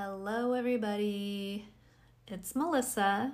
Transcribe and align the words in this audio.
Hello, 0.00 0.52
everybody. 0.52 1.66
It's 2.28 2.54
Melissa. 2.54 3.32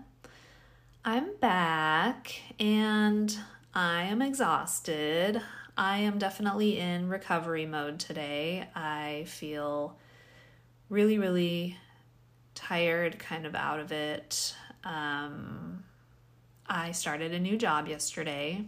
I'm 1.05 1.37
back 1.37 2.41
and 2.59 3.37
I 3.75 4.05
am 4.05 4.23
exhausted. 4.23 5.43
I 5.77 5.99
am 5.99 6.17
definitely 6.17 6.79
in 6.79 7.11
recovery 7.11 7.67
mode 7.67 7.99
today. 7.99 8.67
I 8.75 9.25
feel 9.27 9.99
really, 10.89 11.19
really 11.19 11.77
tired, 12.55 13.19
kind 13.19 13.45
of 13.45 13.55
out 13.55 13.79
of 13.79 13.93
it. 13.93 14.57
Um, 14.85 15.85
I 16.67 16.93
started 16.93 17.35
a 17.35 17.39
new 17.39 17.59
job 17.59 17.89
yesterday 17.89 18.65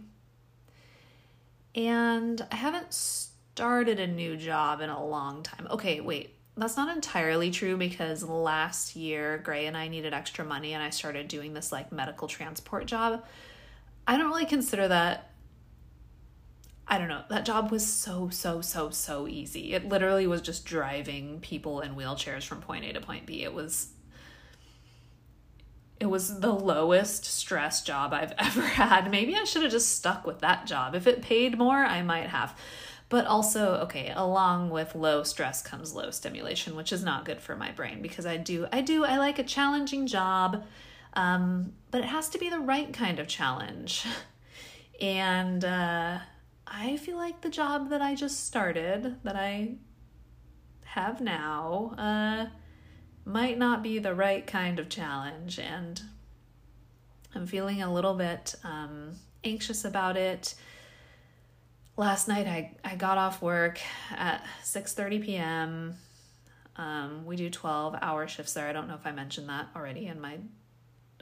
and 1.73 2.45
I 2.51 2.57
haven't 2.57 2.93
started 2.93 3.99
a 3.99 4.05
new 4.05 4.37
job 4.37 4.81
in 4.81 4.91
a 4.91 5.03
long 5.03 5.41
time. 5.41 5.67
Okay, 5.71 5.99
wait 5.99 6.36
that's 6.57 6.77
not 6.77 6.93
entirely 6.95 7.51
true 7.51 7.77
because 7.77 8.23
last 8.23 8.95
year 8.95 9.37
Gray 9.37 9.67
and 9.67 9.77
I 9.77 9.87
needed 9.87 10.13
extra 10.13 10.43
money 10.43 10.73
and 10.73 10.83
I 10.83 10.89
started 10.89 11.27
doing 11.27 11.53
this 11.53 11.71
like 11.71 11.91
medical 11.91 12.27
transport 12.27 12.85
job. 12.85 13.23
I 14.07 14.17
don't 14.17 14.29
really 14.29 14.45
consider 14.45 14.87
that 14.87 15.31
I 16.87 16.97
don't 16.97 17.09
know. 17.09 17.23
That 17.29 17.45
job 17.45 17.69
was 17.69 17.85
so 17.85 18.29
so 18.29 18.61
so 18.61 18.89
so 18.89 19.27
easy. 19.27 19.73
It 19.73 19.87
literally 19.87 20.25
was 20.25 20.41
just 20.41 20.65
driving 20.65 21.41
people 21.41 21.81
in 21.81 21.95
wheelchairs 21.95 22.43
from 22.43 22.61
point 22.61 22.85
A 22.85 22.93
to 22.93 23.01
point 23.01 23.25
B. 23.25 23.43
It 23.43 23.53
was 23.53 23.89
it 25.99 26.05
was 26.05 26.39
the 26.39 26.53
lowest 26.53 27.25
stress 27.25 27.81
job 27.83 28.13
I've 28.13 28.33
ever 28.37 28.61
had. 28.61 29.11
Maybe 29.11 29.35
I 29.35 29.43
should 29.43 29.63
have 29.63 29.71
just 29.71 29.95
stuck 29.95 30.25
with 30.25 30.39
that 30.39 30.65
job. 30.65 30.95
If 30.95 31.07
it 31.07 31.21
paid 31.21 31.57
more, 31.57 31.83
I 31.83 32.01
might 32.03 32.27
have 32.27 32.57
but 33.09 33.25
also 33.25 33.75
okay 33.75 34.11
along 34.15 34.69
with 34.69 34.95
low 34.95 35.23
stress 35.23 35.61
comes 35.61 35.93
low 35.93 36.11
stimulation 36.11 36.75
which 36.75 36.91
is 36.91 37.03
not 37.03 37.25
good 37.25 37.41
for 37.41 37.55
my 37.55 37.71
brain 37.71 38.01
because 38.01 38.25
i 38.25 38.37
do 38.37 38.67
i 38.71 38.81
do 38.81 39.05
i 39.05 39.17
like 39.17 39.39
a 39.39 39.43
challenging 39.43 40.07
job 40.07 40.63
um, 41.17 41.73
but 41.89 42.01
it 42.01 42.07
has 42.07 42.29
to 42.29 42.37
be 42.37 42.49
the 42.49 42.59
right 42.59 42.93
kind 42.93 43.19
of 43.19 43.27
challenge. 43.27 44.05
And 44.99 45.63
uh, 45.63 46.17
i 46.65 46.97
feel 46.97 47.17
like 47.17 47.41
the 47.41 47.51
job 47.51 47.91
that 47.91 48.01
i 48.01 48.15
just 48.15 48.47
started 48.47 49.15
that 49.23 49.35
i 49.35 49.75
have 50.85 51.21
now 51.21 51.93
uh, 51.99 52.47
might 53.23 53.59
not 53.59 53.83
be 53.83 53.99
the 53.99 54.15
right 54.15 54.47
kind 54.47 54.79
of 54.79 54.89
challenge. 54.89 55.59
And 55.59 56.01
i'm 57.35 57.45
feeling 57.45 57.83
a 57.83 57.93
little 57.93 58.15
bit 58.15 58.55
um, 58.63 59.11
anxious 59.43 59.85
about 59.85 60.17
it 60.17 60.55
last 61.97 62.27
night 62.27 62.47
I, 62.47 62.75
I 62.83 62.95
got 62.95 63.17
off 63.17 63.41
work 63.41 63.79
at 64.15 64.45
6.30 64.63 65.23
p.m 65.23 65.95
um, 66.77 67.25
we 67.25 67.35
do 67.35 67.49
12 67.49 67.95
hour 68.01 68.27
shifts 68.27 68.53
there. 68.53 68.67
I 68.67 68.73
don't 68.73 68.87
know 68.87 68.93
if 68.93 69.05
i 69.05 69.11
mentioned 69.11 69.49
that 69.49 69.67
already 69.75 70.07
in 70.07 70.21
my 70.21 70.37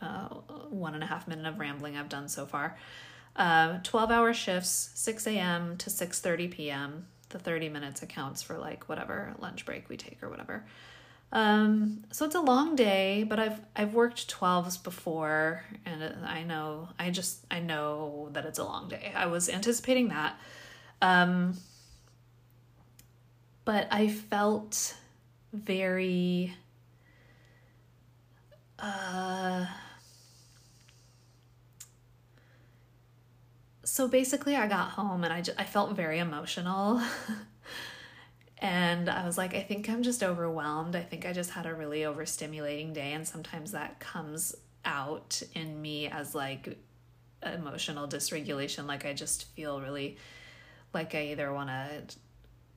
uh, 0.02 0.28
one 0.70 0.94
and 0.94 1.04
a 1.04 1.08
half 1.08 1.28
minute 1.28 1.48
of 1.48 1.58
rambling 1.58 1.96
i've 1.96 2.10
done 2.10 2.28
so 2.28 2.46
far. 2.46 2.78
Uh, 3.36 3.80
12 3.84 4.12
hour 4.12 4.34
shifts 4.34 4.92
6 4.96 5.28
a.m 5.28 5.78
to 5.78 5.90
6.30 5.90 6.52
p.m 6.52 7.08
the 7.30 7.40
30 7.40 7.70
minutes 7.70 8.02
accounts 8.02 8.42
for 8.42 8.58
like 8.58 8.88
whatever 8.88 9.34
lunch 9.40 9.66
break 9.66 9.90
we 9.90 9.98
take 9.98 10.22
or 10.22 10.30
whatever. 10.30 10.66
Um, 11.32 12.04
so 12.12 12.24
it's 12.26 12.36
a 12.36 12.40
long 12.42 12.76
day, 12.76 13.24
but 13.24 13.40
I've 13.40 13.60
I've 13.76 13.94
worked 13.94 14.30
12s 14.30 14.82
before 14.82 15.64
and 15.86 16.26
I 16.26 16.44
know 16.44 16.90
I 17.00 17.10
just 17.10 17.46
I 17.50 17.60
know 17.60 18.30
that 18.34 18.46
it's 18.46 18.60
a 18.60 18.64
long 18.64 18.90
day. 18.90 19.12
I 19.16 19.26
was 19.26 19.50
anticipating 19.50 20.10
that. 20.10 20.38
Um, 21.02 21.56
but 23.66 23.88
I 23.92 24.08
felt 24.08 24.96
very 25.54 26.54
uh, 28.80 29.66
so 33.84 34.08
basically 34.08 34.56
I 34.56 34.68
got 34.68 34.90
home 34.90 35.24
and 35.24 35.32
I 35.32 35.42
just, 35.42 35.60
I 35.60 35.64
felt 35.64 35.96
very 35.96 36.20
emotional. 36.20 37.02
and 38.60 39.10
I 39.10 39.26
was 39.26 39.38
like 39.38 39.54
I 39.56 39.62
think 39.62 39.90
I'm 39.90 40.04
just 40.04 40.24
overwhelmed. 40.24 40.96
I 40.96 41.02
think 41.02 41.26
I 41.26 41.34
just 41.34 41.52
had 41.52 41.66
a 41.66 41.74
really 41.74 42.02
overstimulating 42.02 42.94
day 42.94 43.14
and 43.14 43.28
sometimes 43.28 43.72
that 43.72 44.00
comes 44.00 44.56
out 44.84 45.42
in 45.54 45.82
me 45.82 46.08
as 46.08 46.36
like 46.36 46.78
emotional 47.44 48.08
dysregulation 48.08 48.88
like 48.88 49.06
I 49.06 49.14
just 49.14 49.46
feel 49.56 49.82
really 49.82 50.18
like 50.96 51.14
I 51.14 51.28
either 51.28 51.54
want 51.54 51.70
to 51.70 52.16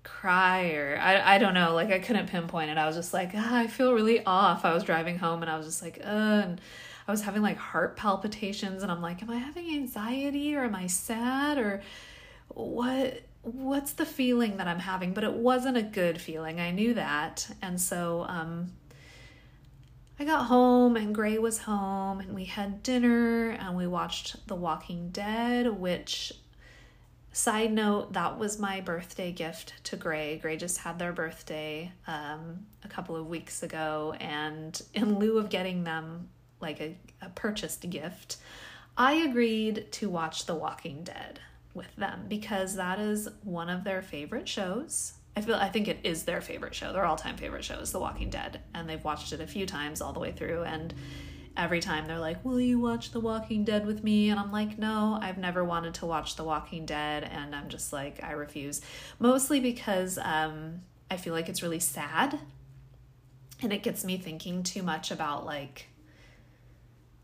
cry 0.09 0.73
or 0.73 0.99
I, 1.01 1.35
I 1.35 1.39
don't 1.39 1.55
know 1.55 1.75
like 1.75 1.91
I 1.91 1.99
couldn't 1.99 2.29
pinpoint 2.29 2.71
it. 2.71 2.79
I 2.79 2.87
was 2.87 2.97
just 2.97 3.13
like 3.13 3.31
ah, 3.35 3.57
I 3.57 3.67
feel 3.67 3.93
really 3.93 4.25
off. 4.25 4.65
I 4.65 4.73
was 4.75 4.85
driving 4.85 5.19
home 5.19 5.43
and 5.43 5.51
I 5.51 5.57
was 5.57 5.67
just 5.67 5.83
like 5.83 6.01
uh 6.05 6.43
and 6.45 6.61
I 7.07 7.11
was 7.11 7.23
having 7.23 7.43
like 7.43 7.57
heart 7.57 7.97
palpitations 7.97 8.83
and 8.83 8.93
I'm 8.93 9.01
like 9.01 9.23
am 9.23 9.31
I 9.31 9.37
having 9.37 9.75
anxiety 9.75 10.55
or 10.57 10.65
am 10.65 10.75
I 10.75 10.87
sad 10.87 11.59
or 11.59 11.83
what 12.49 13.23
what's 13.43 13.93
the 13.93 14.07
feeling 14.07 14.57
that 14.57 14.69
I'm 14.69 14.81
having? 14.81 15.15
But 15.15 15.25
it 15.25 15.33
wasn't 15.33 15.77
a 15.77 15.83
good 15.83 16.21
feeling. 16.21 16.61
I 16.61 16.71
knew 16.71 16.95
that. 16.95 17.49
And 17.63 17.81
so 17.81 18.25
um 18.29 18.73
I 20.21 20.25
got 20.25 20.47
home 20.47 20.97
and 20.97 21.15
Gray 21.15 21.39
was 21.39 21.59
home 21.59 22.19
and 22.19 22.35
we 22.35 22.45
had 22.45 22.83
dinner 22.83 23.51
and 23.51 23.77
we 23.77 23.87
watched 23.87 24.49
The 24.49 24.57
Walking 24.57 25.11
Dead 25.11 25.69
which 25.69 26.33
Side 27.39 27.73
note, 27.73 28.15
that 28.15 28.37
was 28.37 28.59
my 28.59 28.81
birthday 28.81 29.31
gift 29.31 29.75
to 29.85 29.97
Gray. 29.97 30.39
Gray 30.39 30.57
just 30.57 30.79
had 30.79 30.99
their 30.99 31.13
birthday 31.13 31.93
um, 32.09 32.67
a 32.83 32.89
couple 32.89 33.15
of 33.15 33.29
weeks 33.29 33.63
ago, 33.63 34.13
and 34.19 34.83
in 34.93 35.21
lieu 35.21 35.39
of 35.39 35.49
getting 35.49 35.85
them 35.85 36.31
like 36.61 36.81
a, 36.81 36.97
a 37.23 37.29
purchased 37.29 37.89
gift, 37.89 38.39
I 38.97 39.13
agreed 39.13 39.87
to 39.93 40.11
watch 40.11 40.47
The 40.47 40.57
Walking 40.57 41.05
Dead 41.05 41.39
with 41.75 41.95
them 41.95 42.25
because 42.27 42.75
that 42.75 42.99
is 42.99 43.29
one 43.45 43.71
of 43.71 43.85
their 43.85 44.03
favorite 44.03 44.49
shows. 44.49 45.13
I 45.37 45.41
feel 45.41 45.55
I 45.55 45.69
think 45.69 45.87
it 45.87 46.01
is 46.03 46.25
their 46.25 46.41
favorite 46.41 46.75
show. 46.75 46.93
Their 46.93 47.07
all-time 47.07 47.37
favorite 47.37 47.63
show 47.63 47.79
is 47.79 47.93
The 47.93 48.01
Walking 48.01 48.31
Dead, 48.31 48.63
and 48.75 48.91
they've 48.91 49.05
watched 49.05 49.33
it 49.33 49.41
a 49.41 49.47
few 49.47 49.65
times 49.65 50.01
all 50.01 50.13
the 50.13 50.19
way 50.19 50.33
through 50.33 50.65
and 50.65 50.93
every 51.59 51.81
time 51.81 52.07
they're 52.07 52.19
like, 52.19 52.43
Will 52.45 52.61
you 52.61 52.79
watch 52.79 53.11
The 53.11 53.21
Walking 53.21 53.65
Dead 53.65 53.85
with 53.85 54.05
me? 54.05 54.31
And 54.31 54.39
I'm 54.39 54.53
like, 54.53 54.79
No, 54.79 55.19
I've 55.21 55.37
never 55.37 55.65
wanted 55.65 55.95
to 55.95 56.07
watch 56.07 56.37
The 56.37 56.45
Walking 56.45 56.87
Dead. 56.87 57.25
And 57.25 57.55
I'm 57.55 57.69
just 57.69 57.93
like, 57.93 58.23
I 58.23 58.33
refuse. 58.33 58.81
Mostly 59.19 59.61
because 59.61 60.19
um, 60.19 60.83
I 61.11 61.17
feel 61.17 61.35
like 61.35 61.49
it's 61.49 61.63
really 61.63 61.81
sad. 61.81 62.39
And 63.61 63.73
it 63.73 63.83
gets 63.83 64.05
me 64.05 64.17
thinking 64.17 64.63
too 64.63 64.85
much 64.85 65.11
about 65.11 65.45
like 65.45 65.89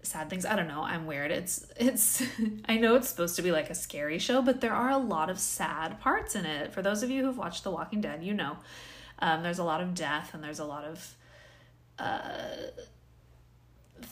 sad 0.02 0.28
things. 0.28 0.44
I 0.44 0.56
don't 0.56 0.68
know. 0.68 0.82
I'm 0.82 1.06
weird. 1.06 1.30
It's, 1.30 1.66
it's, 1.76 2.22
I 2.68 2.76
know 2.76 2.96
it's 2.96 3.08
supposed 3.08 3.36
to 3.36 3.42
be 3.42 3.52
like 3.52 3.70
a 3.70 3.74
scary 3.74 4.18
show, 4.18 4.42
but 4.42 4.60
there 4.60 4.74
are 4.74 4.90
a 4.90 4.98
lot 4.98 5.30
of 5.30 5.38
sad 5.38 6.00
parts 6.00 6.34
in 6.34 6.44
it. 6.44 6.72
For 6.72 6.82
those 6.82 7.02
of 7.02 7.10
you 7.10 7.24
who've 7.24 7.38
watched 7.38 7.62
The 7.62 7.70
Walking 7.70 8.00
Dead, 8.00 8.22
you 8.22 8.34
know, 8.34 8.56
um, 9.20 9.44
there's 9.44 9.60
a 9.60 9.64
lot 9.64 9.80
of 9.80 9.94
death 9.94 10.34
and 10.34 10.42
there's 10.42 10.58
a 10.58 10.64
lot 10.64 10.84
of, 10.84 11.14
uh, 12.00 12.48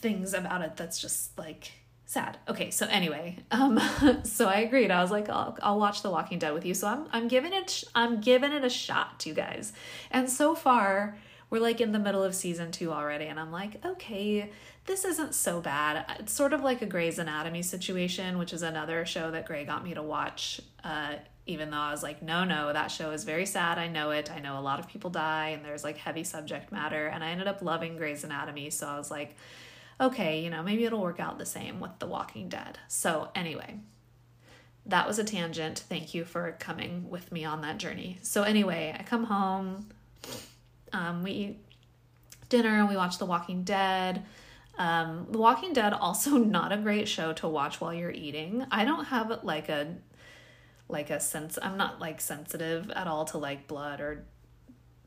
things 0.02 0.34
about 0.34 0.60
it 0.60 0.76
that's 0.76 1.00
just 1.00 1.38
like 1.38 1.72
sad. 2.04 2.36
Okay, 2.46 2.70
so 2.70 2.86
anyway, 2.90 3.38
um, 3.50 3.80
so 4.24 4.46
I 4.46 4.56
agreed. 4.60 4.90
I 4.90 5.00
was 5.00 5.10
like, 5.10 5.30
I'll, 5.30 5.56
I'll 5.62 5.78
watch 5.78 6.02
The 6.02 6.10
Walking 6.10 6.38
Dead 6.38 6.52
with 6.52 6.66
you. 6.66 6.74
So 6.74 6.86
I'm 6.86 7.06
I'm 7.10 7.28
giving 7.28 7.52
it 7.54 7.84
I'm 7.94 8.20
giving 8.20 8.52
it 8.52 8.64
a 8.64 8.70
shot, 8.70 9.24
you 9.24 9.32
guys. 9.32 9.72
And 10.10 10.28
so 10.28 10.54
far, 10.54 11.16
we're 11.48 11.60
like 11.60 11.80
in 11.80 11.92
the 11.92 11.98
middle 11.98 12.22
of 12.22 12.34
season 12.34 12.70
two 12.70 12.92
already, 12.92 13.26
and 13.26 13.40
I'm 13.40 13.50
like, 13.50 13.84
okay, 13.84 14.50
this 14.84 15.04
isn't 15.04 15.34
so 15.34 15.60
bad. 15.60 16.04
It's 16.18 16.32
sort 16.32 16.52
of 16.52 16.62
like 16.62 16.82
a 16.82 16.86
Grey's 16.86 17.18
Anatomy 17.18 17.62
situation, 17.62 18.38
which 18.38 18.52
is 18.52 18.62
another 18.62 19.06
show 19.06 19.30
that 19.30 19.46
Gray 19.46 19.64
got 19.64 19.82
me 19.82 19.94
to 19.94 20.02
watch. 20.02 20.60
Uh, 20.84 21.14
even 21.44 21.70
though 21.70 21.78
I 21.78 21.90
was 21.90 22.04
like, 22.04 22.22
no, 22.22 22.44
no, 22.44 22.72
that 22.72 22.88
show 22.88 23.10
is 23.10 23.24
very 23.24 23.46
sad. 23.46 23.76
I 23.76 23.88
know 23.88 24.12
it. 24.12 24.30
I 24.30 24.38
know 24.38 24.58
a 24.58 24.62
lot 24.62 24.78
of 24.78 24.86
people 24.86 25.10
die, 25.10 25.48
and 25.48 25.64
there's 25.64 25.82
like 25.82 25.96
heavy 25.96 26.24
subject 26.24 26.70
matter. 26.70 27.06
And 27.06 27.24
I 27.24 27.30
ended 27.30 27.48
up 27.48 27.62
loving 27.62 27.96
Grey's 27.96 28.22
Anatomy, 28.22 28.70
so 28.70 28.86
I 28.86 28.98
was 28.98 29.10
like 29.10 29.34
okay, 30.02 30.40
you 30.40 30.50
know, 30.50 30.62
maybe 30.62 30.84
it'll 30.84 31.00
work 31.00 31.20
out 31.20 31.38
the 31.38 31.46
same 31.46 31.80
with 31.80 31.92
The 31.98 32.06
Walking 32.06 32.48
Dead. 32.48 32.78
So, 32.88 33.30
anyway, 33.34 33.78
that 34.84 35.06
was 35.06 35.18
a 35.18 35.24
tangent. 35.24 35.78
Thank 35.88 36.12
you 36.12 36.24
for 36.24 36.56
coming 36.58 37.08
with 37.08 37.30
me 37.30 37.44
on 37.44 37.62
that 37.62 37.78
journey. 37.78 38.18
So, 38.22 38.42
anyway, 38.42 38.94
I 38.98 39.02
come 39.04 39.24
home, 39.24 39.88
um, 40.92 41.22
we 41.22 41.30
eat 41.30 41.58
dinner, 42.48 42.80
and 42.80 42.88
we 42.88 42.96
watch 42.96 43.18
The 43.18 43.26
Walking 43.26 43.62
Dead. 43.62 44.24
Um, 44.76 45.28
the 45.30 45.38
Walking 45.38 45.72
Dead 45.72 45.92
also 45.92 46.30
not 46.38 46.72
a 46.72 46.76
great 46.76 47.08
show 47.08 47.32
to 47.34 47.48
watch 47.48 47.80
while 47.80 47.94
you're 47.94 48.10
eating. 48.10 48.66
I 48.70 48.84
don't 48.84 49.04
have 49.06 49.44
like 49.44 49.68
a 49.68 49.94
like 50.88 51.10
a 51.10 51.20
sense 51.20 51.58
I'm 51.62 51.78
not 51.78 52.00
like 52.00 52.20
sensitive 52.20 52.90
at 52.90 53.06
all 53.06 53.24
to 53.26 53.38
like 53.38 53.66
blood 53.66 54.00
or 54.00 54.26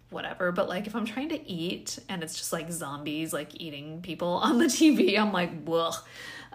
whatever. 0.09 0.51
But 0.51 0.69
like 0.69 0.87
if 0.87 0.95
I'm 0.95 1.05
trying 1.05 1.29
to 1.29 1.49
eat 1.49 1.99
and 2.09 2.23
it's 2.23 2.35
just 2.35 2.53
like 2.53 2.71
zombies 2.71 3.33
like 3.33 3.49
eating 3.61 4.01
people 4.01 4.27
on 4.43 4.57
the 4.57 4.65
TV, 4.65 5.17
I'm 5.17 5.31
like, 5.31 5.63
whoa. 5.63 5.91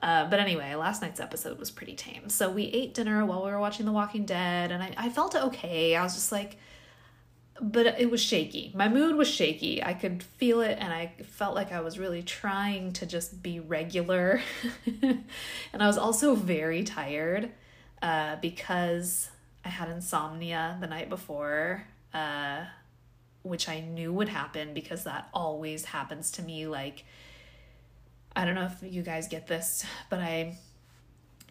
Uh, 0.03 0.29
but 0.29 0.41
anyway, 0.41 0.75
last 0.75 1.03
night's 1.03 1.21
episode 1.21 1.59
was 1.59 1.71
pretty 1.71 1.95
tame. 1.95 2.29
So 2.29 2.51
we 2.51 2.65
ate 2.65 2.95
dinner 2.95 3.25
while 3.27 3.45
we 3.45 3.51
were 3.51 3.61
watching 3.61 3.85
The 3.85 3.93
Walking 3.93 4.25
Dead, 4.25 4.73
and 4.73 4.83
I, 4.83 4.95
I 4.97 5.09
felt 5.11 5.35
okay. 5.35 5.95
I 5.95 6.03
was 6.03 6.15
just 6.15 6.33
like, 6.33 6.57
but 7.61 7.87
it 8.01 8.11
was 8.11 8.23
shaky. 8.23 8.73
My 8.75 8.89
mood 8.89 9.17
was 9.17 9.29
shaky. 9.29 9.83
I 9.85 9.93
could 9.93 10.23
feel 10.23 10.63
it, 10.63 10.79
and 10.81 10.93
I 10.93 11.13
felt 11.25 11.55
like 11.55 11.73
I 11.73 11.81
was 11.81 11.99
really 11.99 12.23
trying 12.23 12.93
to 12.95 13.05
just 13.05 13.43
be 13.43 13.61
regular. 13.61 14.41
and 15.03 15.23
I 15.75 15.87
was 15.87 15.99
also 15.99 16.35
very 16.35 16.83
tired 16.83 17.51
uh, 18.01 18.37
because 18.37 19.29
I 19.65 19.69
had 19.69 19.91
insomnia 19.91 20.79
the 20.81 20.87
night 20.87 21.11
before, 21.11 21.85
uh, 22.15 22.65
which 23.43 23.69
I 23.69 23.81
knew 23.81 24.13
would 24.13 24.29
happen 24.29 24.75
because 24.75 25.05
that 25.05 25.29
always 25.33 25.87
happens 25.87 26.31
to 26.33 26.43
me. 26.43 26.67
Like, 26.67 27.05
I 28.35 28.45
don't 28.45 28.55
know 28.55 28.67
if 28.67 28.93
you 28.93 29.03
guys 29.03 29.29
get 29.29 29.47
this, 29.47 29.85
but 30.09 30.21
I 30.21 30.57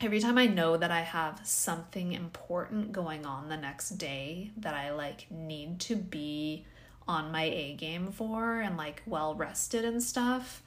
every 0.01 0.19
time 0.19 0.38
I 0.38 0.47
know 0.47 0.77
that 0.77 0.91
I 0.91 1.01
have 1.01 1.41
something 1.44 2.13
important 2.13 2.94
going 2.94 3.25
on 3.25 3.50
the 3.50 3.57
next 3.57 3.89
day 3.91 4.51
that 4.57 4.74
I 4.74 4.91
like 4.91 5.30
need 5.30 5.80
to 5.81 5.95
be 5.95 6.65
on 7.07 7.31
my 7.31 7.44
A 7.44 7.75
game 7.75 8.12
for 8.12 8.62
and 8.62 8.77
like 8.77 9.01
well 9.06 9.36
rested 9.36 9.83
and 9.83 10.01
stuff, 10.01 10.62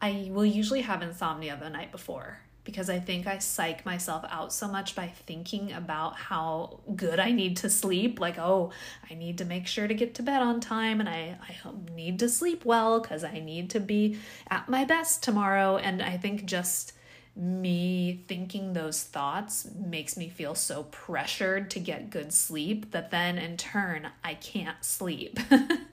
I 0.00 0.28
will 0.32 0.46
usually 0.46 0.80
have 0.80 1.02
insomnia 1.02 1.56
the 1.60 1.70
night 1.70 1.92
before 1.92 2.40
because 2.64 2.88
I 2.88 2.98
think 2.98 3.26
I 3.26 3.38
psych 3.38 3.84
myself 3.84 4.24
out 4.30 4.52
so 4.52 4.68
much 4.68 4.94
by 4.94 5.08
thinking 5.08 5.72
about 5.72 6.16
how 6.16 6.80
good 6.94 7.18
I 7.18 7.32
need 7.32 7.56
to 7.58 7.70
sleep. 7.70 8.20
Like, 8.20 8.38
oh, 8.38 8.70
I 9.10 9.14
need 9.14 9.38
to 9.38 9.44
make 9.44 9.66
sure 9.66 9.88
to 9.88 9.94
get 9.94 10.14
to 10.16 10.22
bed 10.22 10.42
on 10.42 10.60
time 10.60 11.00
and 11.00 11.08
I, 11.08 11.38
I 11.42 11.56
need 11.94 12.18
to 12.20 12.28
sleep 12.28 12.64
well 12.64 13.00
because 13.00 13.24
I 13.24 13.40
need 13.40 13.70
to 13.70 13.80
be 13.80 14.18
at 14.50 14.68
my 14.68 14.84
best 14.84 15.22
tomorrow. 15.22 15.76
And 15.76 16.02
I 16.02 16.16
think 16.16 16.44
just 16.44 16.92
me 17.34 18.24
thinking 18.28 18.72
those 18.72 19.02
thoughts 19.02 19.66
makes 19.74 20.16
me 20.16 20.28
feel 20.28 20.54
so 20.54 20.84
pressured 20.84 21.70
to 21.70 21.80
get 21.80 22.10
good 22.10 22.32
sleep 22.32 22.90
that 22.92 23.10
then 23.10 23.38
in 23.38 23.56
turn 23.56 24.08
I 24.22 24.34
can't 24.34 24.84
sleep. 24.84 25.38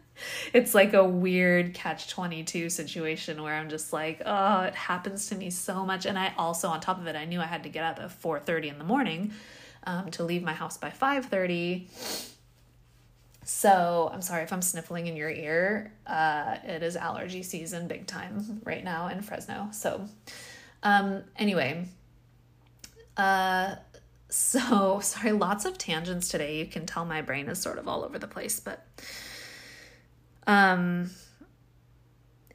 it's 0.53 0.73
like 0.73 0.93
a 0.93 1.03
weird 1.03 1.73
catch 1.73 2.09
22 2.09 2.69
situation 2.69 3.41
where 3.41 3.55
I'm 3.55 3.69
just 3.69 3.93
like, 3.93 4.21
oh, 4.25 4.61
it 4.61 4.75
happens 4.75 5.27
to 5.29 5.35
me 5.35 5.49
so 5.49 5.85
much 5.85 6.05
and 6.05 6.17
I 6.17 6.33
also 6.37 6.67
on 6.69 6.79
top 6.79 6.99
of 6.99 7.07
it 7.07 7.15
I 7.15 7.25
knew 7.25 7.39
I 7.39 7.45
had 7.45 7.63
to 7.63 7.69
get 7.69 7.83
up 7.83 7.99
at 7.99 8.09
4:30 8.09 8.69
in 8.69 8.77
the 8.77 8.83
morning 8.83 9.31
um, 9.83 10.11
to 10.11 10.23
leave 10.23 10.43
my 10.43 10.53
house 10.53 10.77
by 10.77 10.89
5:30. 10.89 11.87
So, 13.45 14.11
I'm 14.13 14.21
sorry 14.21 14.43
if 14.43 14.53
I'm 14.53 14.61
sniffling 14.61 15.07
in 15.07 15.15
your 15.15 15.31
ear. 15.31 15.91
Uh, 16.05 16.57
it 16.63 16.83
is 16.83 16.95
allergy 16.95 17.41
season 17.41 17.87
big 17.87 18.05
time 18.05 18.61
right 18.63 18.83
now 18.83 19.07
in 19.07 19.23
Fresno. 19.23 19.69
So, 19.71 20.07
um, 20.83 21.23
anyway, 21.35 21.87
uh, 23.17 23.75
so 24.29 24.99
sorry, 25.03 25.31
lots 25.31 25.65
of 25.65 25.77
tangents 25.77 26.29
today. 26.29 26.59
You 26.59 26.67
can 26.67 26.85
tell 26.85 27.05
my 27.05 27.21
brain 27.21 27.49
is 27.49 27.59
sort 27.59 27.79
of 27.79 27.87
all 27.87 28.03
over 28.03 28.19
the 28.19 28.27
place, 28.27 28.59
but 28.59 28.85
um, 30.49 31.11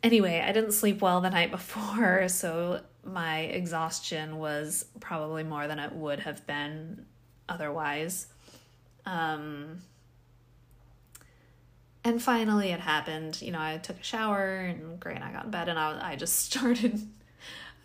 anyway, 0.02 0.44
I 0.44 0.50
didn't 0.50 0.72
sleep 0.72 1.00
well 1.00 1.20
the 1.20 1.30
night 1.30 1.52
before, 1.52 2.28
so 2.28 2.80
my 3.04 3.40
exhaustion 3.40 4.38
was 4.38 4.86
probably 4.98 5.44
more 5.44 5.68
than 5.68 5.78
it 5.78 5.92
would 5.92 6.20
have 6.20 6.44
been 6.46 7.06
otherwise. 7.48 8.26
Um, 9.06 9.82
and 12.02 12.20
finally, 12.20 12.70
it 12.70 12.80
happened. 12.80 13.40
You 13.40 13.52
know, 13.52 13.60
I 13.60 13.78
took 13.78 14.00
a 14.00 14.02
shower 14.02 14.56
and 14.56 14.98
Gray 14.98 15.14
and 15.14 15.22
I 15.22 15.32
got 15.32 15.44
in 15.44 15.50
bed 15.52 15.68
and 15.68 15.78
I, 15.78 16.12
I 16.12 16.16
just 16.16 16.38
started 16.46 17.00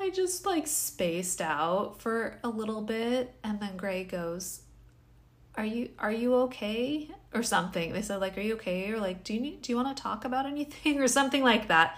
I 0.01 0.09
just 0.09 0.45
like 0.45 0.65
spaced 0.65 1.41
out 1.41 1.99
for 1.99 2.39
a 2.43 2.49
little 2.49 2.81
bit 2.81 3.35
and 3.43 3.59
then 3.59 3.75
Gray 3.75 4.05
goes, 4.05 4.61
"Are 5.59 5.65
you 5.65 5.89
are 5.99 6.11
you 6.11 6.33
okay?" 6.35 7.09
or 7.33 7.43
something. 7.43 7.93
They 7.93 8.01
said 8.01 8.21
like, 8.21 8.37
"Are 8.37 8.41
you 8.41 8.55
okay?" 8.55 8.91
or 8.91 8.99
like, 8.99 9.23
"Do 9.23 9.33
you 9.33 9.41
need 9.41 9.61
do 9.61 9.71
you 9.71 9.75
want 9.75 9.95
to 9.95 10.01
talk 10.01 10.25
about 10.25 10.45
anything?" 10.45 10.99
or 11.03 11.07
something 11.07 11.43
like 11.43 11.67
that. 11.67 11.97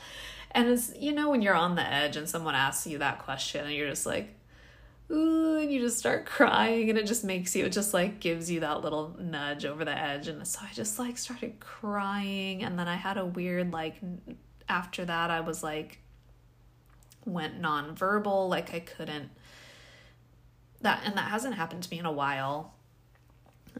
And 0.51 0.67
it's 0.67 0.93
you 0.97 1.13
know 1.13 1.29
when 1.29 1.41
you're 1.41 1.55
on 1.55 1.75
the 1.75 1.87
edge 1.87 2.17
and 2.17 2.27
someone 2.27 2.55
asks 2.55 2.87
you 2.87 2.97
that 2.97 3.19
question 3.19 3.65
and 3.65 3.73
you're 3.73 3.89
just 3.89 4.05
like, 4.05 4.35
ooh, 5.11 5.59
and 5.59 5.71
you 5.71 5.79
just 5.79 5.99
start 5.99 6.25
crying 6.37 6.89
and 6.89 6.97
it 6.97 7.05
just 7.05 7.23
makes 7.23 7.55
you, 7.55 7.65
it 7.65 7.71
just 7.71 7.93
like 7.93 8.19
gives 8.19 8.49
you 8.49 8.61
that 8.61 8.81
little 8.81 9.15
nudge 9.19 9.65
over 9.65 9.85
the 9.85 9.97
edge. 9.97 10.27
And 10.27 10.45
so 10.47 10.59
I 10.63 10.73
just 10.73 10.99
like 10.99 11.17
started 11.17 11.59
crying. 11.59 12.63
And 12.63 12.79
then 12.79 12.87
I 12.87 12.95
had 12.95 13.17
a 13.17 13.25
weird, 13.25 13.71
like, 13.71 13.95
after 14.67 15.05
that, 15.05 15.29
I 15.29 15.41
was 15.41 15.63
like, 15.63 15.99
went 17.25 17.61
nonverbal, 17.61 18.49
like 18.49 18.73
I 18.73 18.79
couldn't 18.79 19.29
that 20.81 21.01
and 21.05 21.15
that 21.15 21.29
hasn't 21.29 21.55
happened 21.55 21.83
to 21.83 21.89
me 21.91 21.99
in 21.99 22.05
a 22.05 22.11
while. 22.11 22.73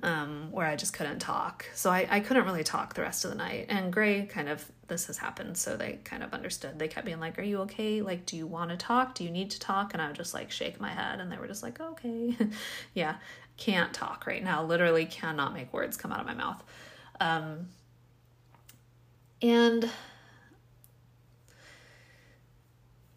Um, 0.03 0.47
where 0.51 0.65
I 0.65 0.77
just 0.77 0.93
couldn't 0.93 1.19
talk. 1.19 1.65
So 1.75 1.91
I, 1.91 2.07
I 2.09 2.19
couldn't 2.21 2.45
really 2.45 2.63
talk 2.63 2.93
the 2.93 3.01
rest 3.01 3.25
of 3.25 3.29
the 3.29 3.35
night. 3.35 3.65
And 3.69 3.91
Gray 3.91 4.25
kind 4.25 4.47
of 4.47 4.65
this 4.87 5.07
has 5.07 5.17
happened, 5.17 5.57
so 5.57 5.77
they 5.77 5.99
kind 6.03 6.23
of 6.23 6.33
understood. 6.33 6.79
They 6.79 6.87
kept 6.87 7.05
being 7.05 7.19
like, 7.19 7.37
Are 7.37 7.43
you 7.43 7.59
okay? 7.61 8.01
Like, 8.01 8.25
do 8.25 8.37
you 8.37 8.47
want 8.47 8.71
to 8.71 8.77
talk? 8.77 9.15
Do 9.15 9.23
you 9.23 9.29
need 9.29 9.51
to 9.51 9.59
talk? 9.59 9.93
And 9.93 10.01
I 10.01 10.07
would 10.07 10.15
just 10.15 10.33
like 10.33 10.49
shake 10.49 10.79
my 10.79 10.89
head 10.89 11.19
and 11.19 11.31
they 11.31 11.37
were 11.37 11.47
just 11.47 11.61
like, 11.61 11.79
Okay. 11.79 12.37
yeah, 12.93 13.15
can't 13.57 13.93
talk 13.93 14.25
right 14.25 14.43
now. 14.43 14.63
Literally 14.63 15.05
cannot 15.05 15.53
make 15.53 15.71
words 15.73 15.97
come 15.97 16.11
out 16.11 16.19
of 16.19 16.25
my 16.25 16.33
mouth. 16.33 16.63
Um 17.19 17.67
and 19.41 19.89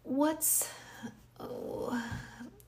what's 0.03 0.69
oh, 1.39 2.01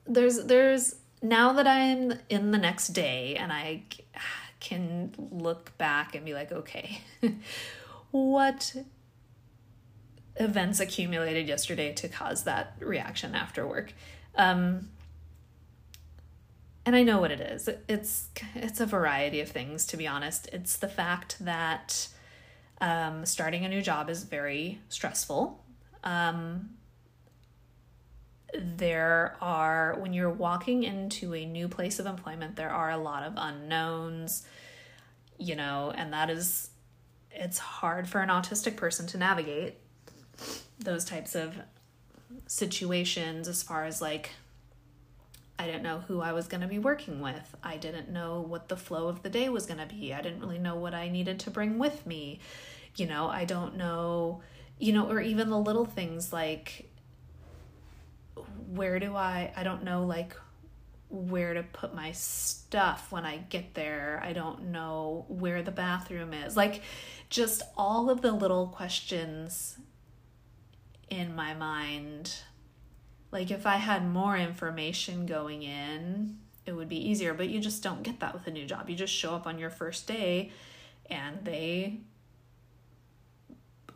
there's 0.06 0.44
there's 0.44 0.96
now 1.22 1.52
that 1.54 1.66
I'm 1.66 2.14
in 2.28 2.50
the 2.50 2.58
next 2.58 2.88
day 2.88 3.36
and 3.36 3.52
I 3.52 3.82
can 4.60 5.12
look 5.30 5.76
back 5.78 6.14
and 6.14 6.24
be 6.24 6.34
like, 6.34 6.50
okay, 6.50 7.00
what 8.10 8.74
events 10.36 10.80
accumulated 10.80 11.48
yesterday 11.48 11.92
to 11.94 12.08
cause 12.08 12.44
that 12.44 12.74
reaction 12.80 13.34
after 13.34 13.66
work? 13.66 13.92
Um, 14.36 14.88
and 16.86 16.96
I 16.96 17.02
know 17.02 17.20
what 17.20 17.30
it 17.30 17.40
is. 17.40 17.68
It's 17.86 18.30
it's 18.54 18.80
a 18.80 18.86
variety 18.86 19.40
of 19.40 19.50
things. 19.50 19.84
To 19.88 19.98
be 19.98 20.06
honest, 20.06 20.48
it's 20.54 20.76
the 20.76 20.88
fact 20.88 21.36
that 21.40 22.08
um, 22.80 23.26
starting 23.26 23.64
a 23.66 23.68
new 23.68 23.82
job 23.82 24.08
is 24.08 24.24
very 24.24 24.80
stressful. 24.88 25.62
Um, 26.02 26.70
there 28.54 29.36
are 29.40 29.96
when 29.98 30.12
you're 30.12 30.30
walking 30.30 30.82
into 30.82 31.34
a 31.34 31.44
new 31.44 31.68
place 31.68 31.98
of 31.98 32.06
employment 32.06 32.56
there 32.56 32.70
are 32.70 32.90
a 32.90 32.96
lot 32.96 33.22
of 33.22 33.34
unknowns 33.36 34.46
you 35.38 35.54
know 35.54 35.92
and 35.94 36.12
that 36.12 36.30
is 36.30 36.70
it's 37.30 37.58
hard 37.58 38.08
for 38.08 38.20
an 38.20 38.28
autistic 38.28 38.76
person 38.76 39.06
to 39.06 39.18
navigate 39.18 39.74
those 40.78 41.04
types 41.04 41.34
of 41.34 41.54
situations 42.46 43.48
as 43.48 43.62
far 43.62 43.84
as 43.84 44.00
like 44.00 44.30
I 45.58 45.66
didn't 45.66 45.82
know 45.82 46.00
who 46.06 46.20
I 46.20 46.32
was 46.32 46.46
going 46.46 46.60
to 46.60 46.68
be 46.68 46.78
working 46.78 47.20
with. 47.20 47.56
I 47.64 47.78
didn't 47.78 48.10
know 48.10 48.40
what 48.40 48.68
the 48.68 48.76
flow 48.76 49.08
of 49.08 49.22
the 49.22 49.28
day 49.28 49.48
was 49.48 49.66
going 49.66 49.80
to 49.80 49.92
be. 49.92 50.14
I 50.14 50.20
didn't 50.22 50.40
really 50.40 50.58
know 50.58 50.76
what 50.76 50.94
I 50.94 51.08
needed 51.08 51.40
to 51.40 51.50
bring 51.50 51.78
with 51.78 52.06
me. 52.06 52.38
You 52.94 53.06
know, 53.06 53.26
I 53.26 53.44
don't 53.44 53.76
know, 53.76 54.40
you 54.78 54.92
know, 54.92 55.10
or 55.10 55.20
even 55.20 55.50
the 55.50 55.58
little 55.58 55.84
things 55.84 56.32
like 56.32 56.87
where 58.74 58.98
do 58.98 59.16
I 59.16 59.52
I 59.56 59.62
don't 59.62 59.84
know 59.84 60.04
like 60.04 60.34
where 61.10 61.54
to 61.54 61.62
put 61.62 61.94
my 61.94 62.12
stuff 62.12 63.10
when 63.10 63.24
I 63.24 63.38
get 63.38 63.74
there. 63.74 64.20
I 64.22 64.34
don't 64.34 64.70
know 64.70 65.24
where 65.28 65.62
the 65.62 65.70
bathroom 65.70 66.34
is. 66.34 66.56
Like 66.56 66.82
just 67.30 67.62
all 67.76 68.10
of 68.10 68.20
the 68.20 68.32
little 68.32 68.68
questions 68.68 69.78
in 71.08 71.34
my 71.34 71.54
mind. 71.54 72.34
Like 73.30 73.50
if 73.50 73.66
I 73.66 73.76
had 73.76 74.06
more 74.06 74.36
information 74.36 75.24
going 75.24 75.62
in, 75.62 76.38
it 76.66 76.72
would 76.72 76.88
be 76.88 77.08
easier, 77.08 77.32
but 77.32 77.48
you 77.48 77.60
just 77.60 77.82
don't 77.82 78.02
get 78.02 78.20
that 78.20 78.34
with 78.34 78.46
a 78.46 78.50
new 78.50 78.66
job. 78.66 78.90
You 78.90 78.96
just 78.96 79.12
show 79.12 79.34
up 79.34 79.46
on 79.46 79.58
your 79.58 79.70
first 79.70 80.06
day 80.06 80.52
and 81.06 81.42
they 81.44 82.00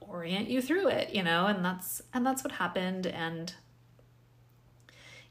orient 0.00 0.48
you 0.48 0.62
through 0.62 0.88
it, 0.88 1.14
you 1.14 1.22
know, 1.22 1.46
and 1.46 1.62
that's 1.62 2.00
and 2.14 2.24
that's 2.24 2.42
what 2.42 2.54
happened 2.54 3.06
and 3.06 3.54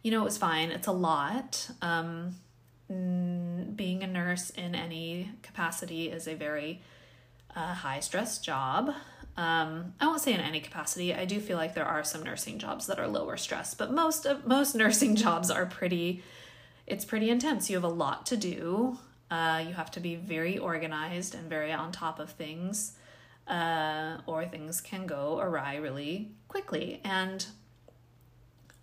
you 0.04 0.12
know, 0.12 0.22
it 0.22 0.26
was 0.26 0.38
fine. 0.38 0.72
It's 0.72 0.88
a 0.88 0.92
lot. 0.92 1.70
Um, 1.82 2.36
being 2.88 4.04
a 4.04 4.08
nurse 4.08 4.50
in 4.50 4.76
any 4.76 5.32
capacity 5.44 6.10
is 6.10 6.28
a 6.28 6.36
very 6.36 6.82
uh, 7.56 7.74
high 7.74 8.00
stress 8.00 8.40
job. 8.40 8.94
Um, 9.38 9.94
I 10.00 10.08
won't 10.08 10.22
say 10.22 10.34
in 10.34 10.42
any 10.42 10.60
capacity. 10.60 11.14
I 11.14 11.26
do 11.26 11.40
feel 11.40 11.58
like 11.58 11.74
there 11.74 11.86
are 11.86 12.04
some 12.04 12.24
nursing 12.24 12.60
jobs 12.60 12.88
that 12.88 13.00
are 13.00 13.08
lower 13.08 13.38
stress, 13.38 13.74
but 13.74 13.92
most 13.92 14.26
of 14.26 14.46
most 14.46 14.76
nursing 14.84 15.16
jobs 15.16 15.50
are 15.50 15.66
pretty. 15.66 16.24
It's 16.86 17.06
pretty 17.06 17.30
intense. 17.30 17.70
You 17.70 17.78
have 17.78 17.84
a 17.84 17.88
lot 17.88 18.26
to 18.28 18.38
do. 18.38 18.98
Uh, 19.30 19.64
you 19.66 19.74
have 19.74 19.90
to 19.92 20.02
be 20.02 20.16
very 20.16 20.58
organized 20.58 21.36
and 21.36 21.50
very 21.50 21.72
on 21.72 21.94
top 21.94 22.20
of 22.20 22.32
things, 22.32 22.98
uh, 23.48 24.18
or 24.26 24.46
things 24.46 24.82
can 24.82 25.06
go 25.08 25.40
awry 25.40 25.78
really 25.78 26.32
quickly. 26.50 27.00
And 27.06 27.46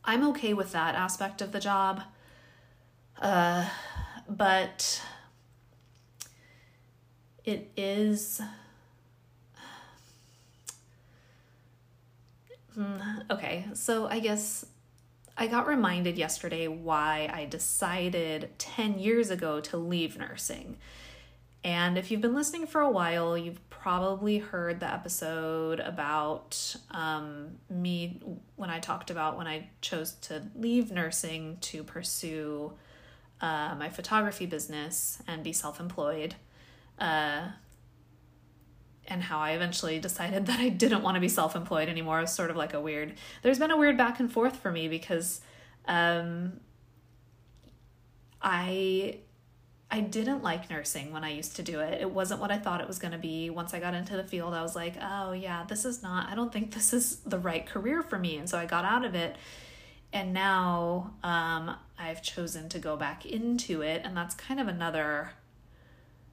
I'm 0.09 0.27
okay 0.29 0.55
with 0.55 0.73
that 0.73 0.95
aspect 0.95 1.43
of 1.43 1.53
the 1.53 1.61
job. 1.61 2.01
Uh, 3.21 3.69
but 4.27 5.03
it 7.45 7.71
is. 7.77 8.41
Hmm, 12.75 12.97
okay, 13.31 13.67
so 13.75 14.07
I 14.07 14.21
guess 14.21 14.65
I 15.37 15.47
got 15.47 15.67
reminded 15.67 16.17
yesterday 16.17 16.69
why 16.69 17.29
I 17.31 17.45
decided 17.45 18.49
10 18.57 18.99
years 18.99 19.29
ago 19.29 19.61
to 19.61 19.77
leave 19.77 20.17
nursing. 20.17 20.79
And 21.65 21.99
if 21.99 22.11
you've 22.11 22.21
been 22.21 22.35
listening 22.35 22.67
for 22.67 22.81
a 22.81 22.91
while, 22.91 23.37
you've 23.37 23.69
probably 23.69 24.39
heard 24.39 24.81
the 24.81 24.93
episode 24.93 25.81
about 25.81 26.77
um, 26.91 27.59
me 27.69 28.21
when 28.57 28.71
I 28.71 28.79
talked 28.79 29.11
about 29.11 29.37
when 29.37 29.47
I 29.47 29.69
chose 29.81 30.13
to 30.23 30.43
leave 30.55 30.93
nursing 30.93 31.59
to 31.63 31.83
pursue 31.83 32.73
uh, 33.41 33.75
my 33.77 33.89
photography 33.89 34.47
business 34.47 35.21
and 35.27 35.43
be 35.43 35.53
self 35.53 35.81
employed. 35.81 36.37
Uh, 36.99 37.49
and 39.11 39.23
how 39.23 39.39
I 39.39 39.53
eventually 39.53 39.99
decided 39.99 40.47
that 40.49 40.61
I 40.61 40.69
didn't 40.69 41.03
want 41.03 41.17
to 41.17 41.21
be 41.21 41.29
self 41.29 41.57
employed 41.57 41.89
anymore. 41.89 42.19
It 42.19 42.23
was 42.23 42.33
sort 42.33 42.51
of 42.51 42.57
like 42.57 42.75
a 42.75 42.81
weird, 42.81 43.15
there's 43.43 43.59
been 43.59 43.71
a 43.71 43.77
weird 43.77 43.97
back 43.97 44.21
and 44.21 44.31
forth 44.31 44.57
for 44.57 44.71
me 44.71 44.89
because 44.89 45.41
um, 45.87 46.61
I 48.41 49.21
I 49.91 50.01
didn't 50.01 50.43
like 50.43 50.69
nursing 50.69 51.13
when 51.13 51.25
I 51.25 51.31
used 51.31 51.57
to 51.57 51.63
do 51.63 51.81
it. 51.81 52.01
It 52.01 52.11
wasn't 52.11 52.41
what 52.41 52.51
I 52.51 52.59
thought 52.59 52.81
it 52.81 52.87
was 52.87 52.99
going 52.99 53.13
to 53.13 53.19
be. 53.19 53.49
Once 53.49 53.73
I 53.73 53.81
got 53.81 53.95
into 53.95 54.17
the 54.17 54.25
field, 54.25 54.53
I 54.53 54.63
was 54.63 54.77
like, 54.77 54.95
oh, 55.01 55.33
yeah, 55.33 55.65
this 55.67 55.85
is 55.85 56.03
not, 56.03 56.29
I 56.29 56.35
don't 56.35 56.53
think 56.53 56.75
this 56.75 56.93
is 56.93 57.17
the 57.21 57.39
right 57.39 57.65
career 57.65 58.03
for 58.03 58.19
me. 58.19 58.37
And 58.37 58.49
so 58.49 58.59
I 58.59 58.67
got 58.67 58.85
out 58.85 59.05
of 59.05 59.15
it. 59.15 59.37
And 60.13 60.33
now 60.33 61.15
um, 61.23 61.75
I've 61.99 62.23
chosen 62.23 62.69
to 62.71 62.79
go 62.79 62.97
back 62.97 63.25
into 63.25 63.83
it. 63.83 64.03
And 64.05 64.17
that's 64.17 64.35
kind 64.35 64.61
of 64.61 64.69
another 64.69 65.31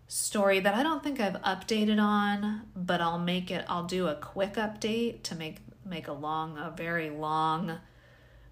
story 0.07 0.59
that 0.59 0.75
I 0.75 0.83
don't 0.83 1.03
think 1.03 1.19
I've 1.19 1.41
updated 1.41 2.01
on, 2.01 2.63
but 2.75 2.99
I'll 2.99 3.19
make 3.19 3.51
it, 3.51 3.65
I'll 3.69 3.85
do 3.85 4.07
a 4.07 4.15
quick 4.15 4.55
update 4.55 5.23
to 5.23 5.35
make 5.35 5.57
make 5.85 6.07
a 6.07 6.13
long, 6.13 6.57
a 6.57 6.73
very 6.75 7.09
long 7.09 7.77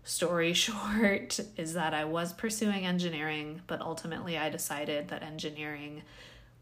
story 0.04 0.54
short 0.54 1.40
is 1.58 1.74
that 1.74 1.94
I 1.94 2.06
was 2.06 2.34
pursuing 2.34 2.86
engineering, 2.86 3.62
but 3.68 3.82
ultimately 3.82 4.38
I 4.38 4.50
decided 4.50 5.10
that 5.10 5.24
engineering 5.24 6.04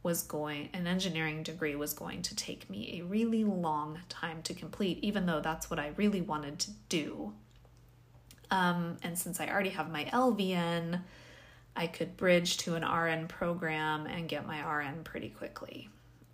was 0.04 0.24
going 0.24 0.68
an 0.74 0.88
engineering 0.88 1.44
degree 1.44 1.76
was 1.76 1.94
going 1.94 2.24
to 2.24 2.36
take 2.36 2.68
me 2.70 3.00
a 3.00 3.06
really 3.06 3.44
long 3.44 4.00
time 4.10 4.42
to 4.44 4.54
complete, 4.54 4.98
even 5.04 5.28
though 5.28 5.42
that's 5.42 5.70
what 5.70 5.80
I 5.80 5.92
really 5.96 6.22
wanted 6.22 6.58
to 6.60 6.72
do. 6.90 7.34
Um, 8.50 8.98
and 9.04 9.18
since 9.18 9.40
I 9.40 9.48
already 9.48 9.70
have 9.70 9.92
my 9.92 10.06
LVN, 10.06 11.02
I 11.76 11.88
could 11.88 12.18
bridge 12.18 12.58
to 12.58 12.76
an 12.76 12.84
RN 12.84 13.28
program 13.28 14.08
and 14.08 14.28
get 14.28 14.46
my 14.46 14.62
RN 14.62 15.04
pretty 15.04 15.30
quickly. 15.30 15.90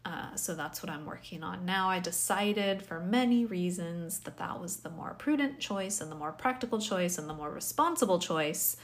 Uh, 0.08 0.34
so 0.36 0.56
that's 0.56 0.82
what 0.82 0.90
I'm 0.90 1.06
working 1.06 1.44
on 1.44 1.66
now. 1.66 1.90
I 1.90 2.00
decided 2.00 2.82
for 2.82 3.02
many 3.02 3.44
reasons 3.44 4.20
that 4.20 4.38
that 4.38 4.62
was 4.62 4.78
the 4.78 4.90
more 4.90 5.14
prudent 5.20 5.60
choice 5.60 6.00
and 6.00 6.10
the 6.10 6.16
more 6.16 6.32
practical 6.32 6.80
choice 6.80 7.18
and 7.18 7.30
the 7.30 7.34
more 7.34 7.52
responsible 7.52 8.18
choice. 8.18 8.78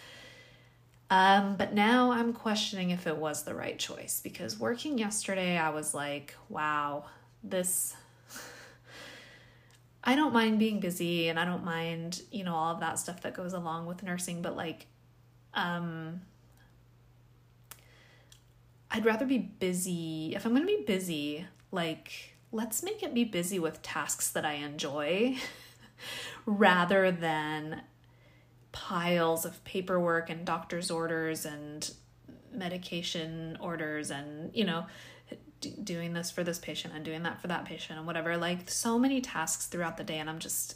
Um, 1.10 1.56
but 1.56 1.74
now 1.74 2.12
I'm 2.12 2.34
questioning 2.34 2.90
if 2.90 3.08
it 3.08 3.16
was 3.16 3.44
the 3.44 3.56
right 3.56 3.80
choice 3.80 4.20
because 4.22 4.60
working 4.60 4.98
yesterday, 4.98 5.58
I 5.58 5.70
was 5.70 5.94
like, 5.94 6.36
wow, 6.50 7.06
this. 7.42 7.96
I 10.04 10.16
don't 10.16 10.34
mind 10.34 10.60
being 10.60 10.82
busy 10.82 11.30
and 11.30 11.40
I 11.40 11.46
don't 11.46 11.64
mind, 11.64 12.22
you 12.32 12.44
know, 12.44 12.54
all 12.54 12.74
of 12.74 12.82
that 12.82 13.00
stuff 13.00 13.22
that 13.22 13.34
goes 13.34 13.54
along 13.54 13.86
with 13.86 14.04
nursing, 14.04 14.42
but 14.42 14.58
like, 14.58 14.88
um, 15.54 16.20
I'd 18.94 19.06
rather 19.06 19.26
be 19.26 19.40
busy. 19.40 20.34
If 20.36 20.46
I'm 20.46 20.54
going 20.54 20.68
to 20.68 20.78
be 20.78 20.84
busy, 20.86 21.48
like, 21.72 22.36
let's 22.52 22.84
make 22.84 23.02
it 23.02 23.16
be 23.16 23.24
busy 23.24 23.58
with 23.58 23.82
tasks 23.82 24.30
that 24.32 24.46
I 24.46 24.54
enjoy 24.54 25.38
rather 26.46 27.12
than 27.12 27.82
piles 28.72 29.46
of 29.46 29.64
paperwork 29.64 30.30
and 30.30 30.46
doctor's 30.46 30.92
orders 30.92 31.44
and 31.44 31.90
medication 32.54 33.58
orders 33.60 34.12
and, 34.12 34.56
you 34.56 34.64
know, 34.64 34.86
doing 35.84 36.14
this 36.14 36.30
for 36.30 36.44
this 36.44 36.60
patient 36.60 36.94
and 36.96 37.04
doing 37.04 37.24
that 37.24 37.42
for 37.42 37.48
that 37.48 37.66
patient 37.66 37.98
and 37.98 38.06
whatever. 38.06 38.38
Like, 38.38 38.70
so 38.70 39.00
many 39.00 39.22
tasks 39.22 39.66
throughout 39.66 39.98
the 39.98 40.04
day, 40.04 40.20
and 40.20 40.30
I'm 40.30 40.40
just, 40.40 40.76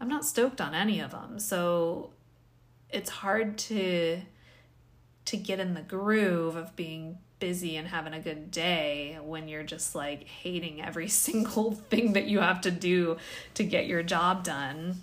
I'm 0.00 0.08
not 0.08 0.24
stoked 0.24 0.60
on 0.60 0.72
any 0.72 1.00
of 1.00 1.10
them. 1.10 1.40
So 1.40 2.10
it's 2.90 3.10
hard 3.10 3.58
to 3.58 4.20
to 5.26 5.36
get 5.36 5.60
in 5.60 5.74
the 5.74 5.80
groove 5.80 6.56
of 6.56 6.74
being 6.76 7.18
busy 7.38 7.76
and 7.76 7.88
having 7.88 8.14
a 8.14 8.20
good 8.20 8.50
day 8.50 9.18
when 9.22 9.48
you're 9.48 9.62
just 9.62 9.94
like 9.94 10.24
hating 10.24 10.82
every 10.82 11.08
single 11.26 11.72
thing 11.72 12.12
that 12.14 12.24
you 12.24 12.40
have 12.40 12.60
to 12.62 12.70
do 12.70 13.16
to 13.54 13.64
get 13.64 13.86
your 13.86 14.02
job 14.02 14.44
done. 14.44 15.02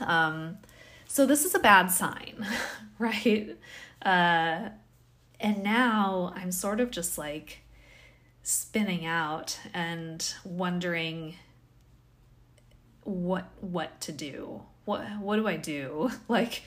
Um, 0.00 0.58
so 1.06 1.26
this 1.26 1.44
is 1.44 1.54
a 1.54 1.58
bad 1.58 1.90
sign, 1.90 2.46
right? 2.98 3.56
Uh, 4.02 4.70
and 5.40 5.62
now 5.62 6.32
I'm 6.34 6.52
sort 6.52 6.80
of 6.80 6.90
just 6.90 7.18
like 7.18 7.60
spinning 8.42 9.04
out 9.04 9.58
and 9.74 10.34
wondering 10.44 11.34
what 13.04 13.48
what 13.60 14.00
to 14.02 14.12
do. 14.12 14.62
What 14.84 15.02
what 15.20 15.36
do 15.36 15.46
I 15.46 15.56
do? 15.56 16.10
Like 16.28 16.62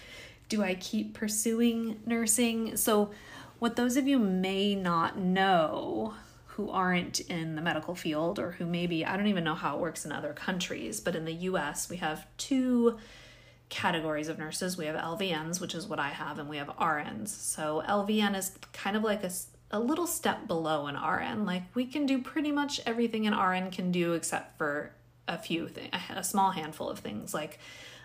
do 0.50 0.64
I 0.64 0.74
keep 0.76 1.14
pursuing 1.14 2.00
nursing? 2.06 2.76
So, 2.76 3.12
what 3.60 3.76
those 3.76 3.98
of 3.98 4.08
you 4.08 4.20
may 4.20 4.74
not 4.74 5.18
know 5.18 6.16
who 6.48 6.70
aren't 6.70 7.20
in 7.22 7.56
the 7.56 7.62
medical 7.62 7.94
field 7.94 8.40
or 8.40 8.52
who 8.52 8.66
maybe, 8.66 9.06
I 9.06 9.16
don't 9.16 9.28
even 9.28 9.44
know 9.44 9.56
how 9.56 9.76
it 9.76 9.82
works 9.82 10.06
in 10.06 10.12
other 10.12 10.34
countries, 10.34 11.00
but 11.00 11.16
in 11.16 11.26
the 11.26 11.34
US, 11.34 11.90
we 11.90 11.98
have 11.98 12.26
two 12.38 12.98
categories 13.70 14.28
of 14.28 14.40
nurses. 14.40 14.78
We 14.78 14.86
have 14.88 14.96
LVNs, 14.96 15.62
which 15.62 15.76
is 15.76 15.88
what 15.88 16.00
I 16.00 16.10
have, 16.10 16.40
and 16.40 16.50
we 16.50 16.58
have 16.58 16.68
RNs. 16.68 17.30
So, 17.30 17.84
LVN 17.88 18.36
is 18.36 18.52
kind 18.74 18.98
of 18.98 19.04
like 19.04 19.24
a, 19.24 19.32
a 19.72 19.80
little 19.80 20.08
step 20.08 20.48
below 20.48 20.88
an 20.88 20.96
RN. 20.96 21.46
Like, 21.46 21.64
we 21.76 21.86
can 21.86 22.06
do 22.06 22.22
pretty 22.22 22.52
much 22.52 22.82
everything 22.86 23.28
an 23.28 23.38
RN 23.38 23.70
can 23.72 23.92
do 23.92 24.14
except 24.14 24.58
for 24.58 24.92
a 25.28 25.38
few 25.38 25.68
things, 25.68 25.94
a 26.10 26.24
small 26.24 26.52
handful 26.52 26.90
of 26.90 27.00
things 27.00 27.36
like 27.36 27.60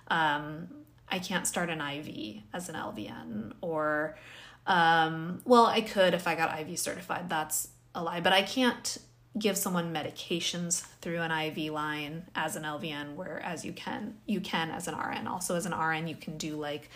um, 0.08 0.68
I 1.14 1.20
can't 1.20 1.46
start 1.46 1.70
an 1.70 1.80
IV 1.80 2.42
as 2.52 2.68
an 2.68 2.74
LVN 2.74 3.52
or 3.60 4.18
um, 4.66 5.42
well, 5.44 5.64
I 5.64 5.80
could 5.80 6.12
if 6.12 6.26
I 6.26 6.34
got 6.34 6.58
IV 6.58 6.76
certified. 6.76 7.28
That's 7.28 7.68
a 7.94 8.02
lie, 8.02 8.20
but 8.20 8.32
I 8.32 8.42
can't 8.42 8.98
give 9.38 9.56
someone 9.56 9.94
medications 9.94 10.80
through 11.00 11.20
an 11.20 11.30
IV 11.30 11.72
line 11.72 12.24
as 12.34 12.56
an 12.56 12.64
LVN 12.64 13.14
whereas 13.14 13.64
you 13.64 13.72
can 13.72 14.16
you 14.26 14.40
can 14.40 14.72
as 14.72 14.88
an 14.88 14.96
RN. 14.96 15.28
Also 15.28 15.54
as 15.54 15.66
an 15.66 15.72
RN 15.72 16.08
you 16.08 16.16
can 16.16 16.36
do 16.36 16.56
like 16.56 16.90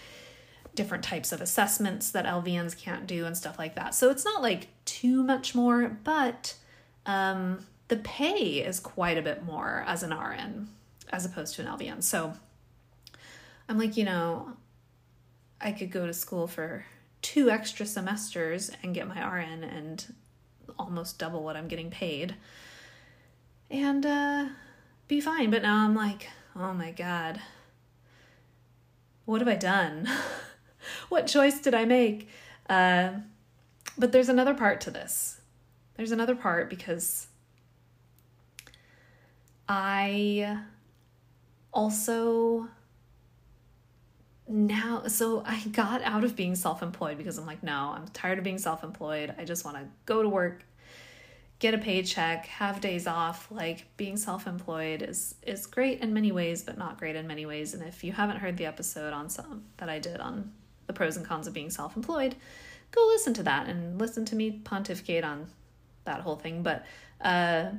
different 0.74 1.04
types 1.04 1.30
of 1.30 1.40
assessments 1.40 2.10
that 2.10 2.26
LVNs 2.26 2.76
can't 2.76 3.06
do 3.06 3.24
and 3.24 3.36
stuff 3.36 3.56
like 3.56 3.76
that. 3.76 3.94
So 3.94 4.10
it's 4.10 4.24
not 4.24 4.42
like 4.42 4.66
too 4.84 5.22
much 5.22 5.54
more, 5.54 5.96
but 6.02 6.56
um, 7.06 7.64
the 7.86 7.96
pay 7.98 8.64
is 8.64 8.80
quite 8.80 9.16
a 9.16 9.22
bit 9.22 9.44
more 9.44 9.84
as 9.86 10.02
an 10.02 10.10
RN 10.10 10.70
as 11.10 11.24
opposed 11.24 11.54
to 11.54 11.62
an 11.62 11.68
LVN. 11.68 12.02
So 12.02 12.34
I'm 13.68 13.78
like, 13.78 13.96
you 13.96 14.04
know, 14.04 14.52
I 15.60 15.72
could 15.72 15.90
go 15.90 16.06
to 16.06 16.12
school 16.12 16.46
for 16.46 16.84
two 17.20 17.50
extra 17.50 17.84
semesters 17.84 18.70
and 18.82 18.94
get 18.94 19.08
my 19.08 19.26
RN 19.26 19.64
and 19.64 20.14
almost 20.78 21.18
double 21.18 21.42
what 21.42 21.56
I'm 21.56 21.68
getting 21.68 21.90
paid 21.90 22.36
and 23.70 24.04
uh, 24.06 24.46
be 25.06 25.20
fine. 25.20 25.50
But 25.50 25.62
now 25.62 25.84
I'm 25.84 25.94
like, 25.94 26.28
oh 26.56 26.72
my 26.72 26.90
God, 26.92 27.40
what 29.24 29.40
have 29.40 29.48
I 29.48 29.56
done? 29.56 30.08
what 31.08 31.26
choice 31.26 31.60
did 31.60 31.74
I 31.74 31.84
make? 31.84 32.28
Uh, 32.68 33.10
but 33.96 34.12
there's 34.12 34.28
another 34.28 34.54
part 34.54 34.80
to 34.82 34.90
this. 34.90 35.40
There's 35.96 36.12
another 36.12 36.36
part 36.36 36.70
because 36.70 37.26
I 39.68 40.60
also 41.72 42.68
now 44.48 45.02
so 45.06 45.42
i 45.46 45.60
got 45.72 46.02
out 46.02 46.24
of 46.24 46.34
being 46.34 46.54
self-employed 46.54 47.18
because 47.18 47.36
i'm 47.38 47.46
like 47.46 47.62
no 47.62 47.92
i'm 47.94 48.08
tired 48.08 48.38
of 48.38 48.44
being 48.44 48.58
self-employed. 48.58 49.34
I 49.38 49.44
just 49.44 49.64
want 49.64 49.76
to 49.76 49.84
go 50.06 50.22
to 50.22 50.28
work 50.28 50.64
get 51.58 51.74
a 51.74 51.78
paycheck 51.78 52.46
have 52.46 52.80
days 52.80 53.06
off. 53.06 53.48
Like 53.50 53.86
being 53.96 54.16
self-employed 54.16 55.02
is 55.02 55.34
is 55.42 55.66
great 55.66 56.00
in 56.00 56.14
many 56.14 56.32
ways 56.32 56.62
but 56.62 56.78
not 56.78 56.98
great 56.98 57.16
in 57.16 57.26
many 57.26 57.46
ways. 57.46 57.74
And 57.74 57.82
if 57.82 58.04
you 58.04 58.12
haven't 58.12 58.36
heard 58.36 58.56
the 58.56 58.66
episode 58.66 59.12
on 59.12 59.28
some 59.28 59.64
that 59.78 59.88
i 59.88 59.98
did 59.98 60.20
on 60.20 60.52
the 60.86 60.92
pros 60.92 61.16
and 61.16 61.26
cons 61.26 61.46
of 61.46 61.52
being 61.52 61.70
self-employed 61.70 62.34
go 62.92 63.06
listen 63.08 63.34
to 63.34 63.42
that 63.42 63.68
and 63.68 64.00
listen 64.00 64.24
to 64.24 64.34
me 64.34 64.50
pontificate 64.64 65.24
on 65.24 65.46
that 66.04 66.20
whole 66.20 66.36
thing. 66.36 66.62
But 66.62 66.86
uh 67.20 67.70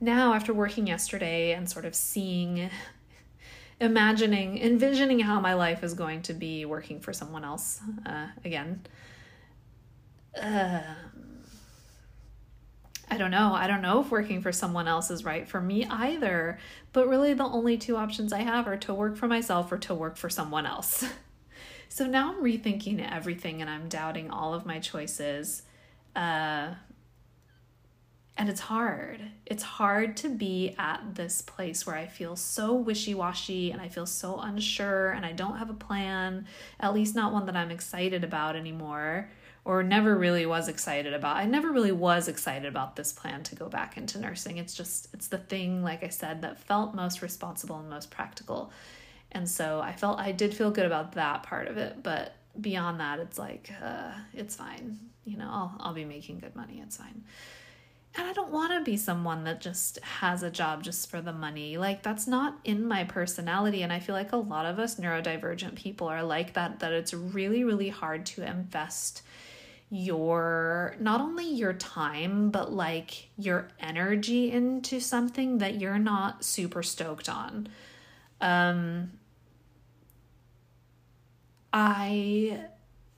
now 0.00 0.34
after 0.34 0.52
working 0.52 0.86
yesterday 0.86 1.52
and 1.52 1.70
sort 1.70 1.84
of 1.84 1.94
seeing 1.94 2.68
imagining, 3.80 4.58
envisioning 4.58 5.20
how 5.20 5.40
my 5.40 5.54
life 5.54 5.82
is 5.82 5.94
going 5.94 6.22
to 6.22 6.34
be 6.34 6.64
working 6.64 7.00
for 7.00 7.12
someone 7.12 7.44
else 7.44 7.80
uh, 8.06 8.28
again. 8.44 8.82
Uh, 10.40 10.80
I 13.10 13.18
don't 13.18 13.30
know. 13.30 13.52
I 13.52 13.66
don't 13.66 13.82
know 13.82 14.00
if 14.00 14.10
working 14.10 14.40
for 14.40 14.52
someone 14.52 14.88
else 14.88 15.10
is 15.10 15.24
right 15.24 15.46
for 15.46 15.60
me 15.60 15.86
either. 15.86 16.58
But 16.92 17.08
really, 17.08 17.34
the 17.34 17.44
only 17.44 17.76
two 17.76 17.96
options 17.96 18.32
I 18.32 18.40
have 18.40 18.66
are 18.66 18.76
to 18.78 18.94
work 18.94 19.16
for 19.16 19.28
myself 19.28 19.70
or 19.70 19.78
to 19.78 19.94
work 19.94 20.16
for 20.16 20.30
someone 20.30 20.66
else. 20.66 21.04
so 21.88 22.06
now 22.06 22.32
I'm 22.32 22.42
rethinking 22.42 23.06
everything 23.08 23.60
and 23.60 23.70
I'm 23.70 23.88
doubting 23.88 24.30
all 24.30 24.54
of 24.54 24.66
my 24.66 24.78
choices. 24.78 25.62
Uh, 26.16 26.74
and 28.36 28.48
it's 28.48 28.60
hard. 28.60 29.20
It's 29.46 29.62
hard 29.62 30.16
to 30.18 30.28
be 30.28 30.74
at 30.78 31.14
this 31.14 31.40
place 31.40 31.86
where 31.86 31.96
I 31.96 32.06
feel 32.06 32.34
so 32.34 32.74
wishy 32.74 33.14
washy 33.14 33.70
and 33.70 33.80
I 33.80 33.88
feel 33.88 34.06
so 34.06 34.38
unsure 34.40 35.10
and 35.10 35.24
I 35.24 35.32
don't 35.32 35.58
have 35.58 35.70
a 35.70 35.74
plan, 35.74 36.46
at 36.80 36.94
least 36.94 37.14
not 37.14 37.32
one 37.32 37.46
that 37.46 37.56
I'm 37.56 37.70
excited 37.70 38.24
about 38.24 38.56
anymore 38.56 39.30
or 39.64 39.82
never 39.82 40.16
really 40.16 40.44
was 40.44 40.68
excited 40.68 41.14
about. 41.14 41.36
I 41.36 41.46
never 41.46 41.72
really 41.72 41.92
was 41.92 42.28
excited 42.28 42.66
about 42.66 42.96
this 42.96 43.12
plan 43.12 43.42
to 43.44 43.54
go 43.54 43.68
back 43.68 43.96
into 43.96 44.18
nursing. 44.18 44.58
It's 44.58 44.74
just, 44.74 45.08
it's 45.14 45.28
the 45.28 45.38
thing, 45.38 45.82
like 45.82 46.04
I 46.04 46.08
said, 46.08 46.42
that 46.42 46.58
felt 46.58 46.94
most 46.94 47.22
responsible 47.22 47.78
and 47.78 47.88
most 47.88 48.10
practical. 48.10 48.72
And 49.32 49.48
so 49.48 49.80
I 49.80 49.92
felt, 49.92 50.18
I 50.18 50.32
did 50.32 50.54
feel 50.54 50.70
good 50.70 50.84
about 50.84 51.12
that 51.12 51.44
part 51.44 51.68
of 51.68 51.78
it. 51.78 52.02
But 52.02 52.34
beyond 52.60 53.00
that, 53.00 53.20
it's 53.20 53.38
like, 53.38 53.70
uh, 53.82 54.12
it's 54.34 54.54
fine. 54.54 54.98
You 55.24 55.38
know, 55.38 55.48
I'll, 55.48 55.76
I'll 55.80 55.94
be 55.94 56.04
making 56.04 56.40
good 56.40 56.54
money. 56.54 56.82
It's 56.84 56.98
fine. 56.98 57.24
And 58.16 58.28
I 58.28 58.32
don't 58.32 58.52
want 58.52 58.72
to 58.72 58.80
be 58.80 58.96
someone 58.96 59.42
that 59.44 59.60
just 59.60 59.98
has 60.02 60.44
a 60.44 60.50
job 60.50 60.84
just 60.84 61.10
for 61.10 61.20
the 61.20 61.32
money. 61.32 61.76
Like, 61.76 62.02
that's 62.04 62.28
not 62.28 62.58
in 62.62 62.86
my 62.86 63.02
personality. 63.02 63.82
And 63.82 63.92
I 63.92 63.98
feel 63.98 64.14
like 64.14 64.32
a 64.32 64.36
lot 64.36 64.66
of 64.66 64.78
us 64.78 65.00
neurodivergent 65.00 65.74
people 65.74 66.06
are 66.06 66.22
like 66.22 66.52
that, 66.54 66.78
that 66.78 66.92
it's 66.92 67.12
really, 67.12 67.64
really 67.64 67.88
hard 67.88 68.24
to 68.26 68.48
invest 68.48 69.22
your 69.90 70.96
not 70.98 71.20
only 71.20 71.48
your 71.48 71.72
time 71.72 72.50
but 72.50 72.72
like 72.72 73.28
your 73.36 73.68
energy 73.78 74.50
into 74.50 74.98
something 74.98 75.58
that 75.58 75.80
you're 75.80 75.98
not 75.98 76.44
super 76.44 76.82
stoked 76.82 77.28
on 77.28 77.68
um 78.40 79.12
i 81.72 82.58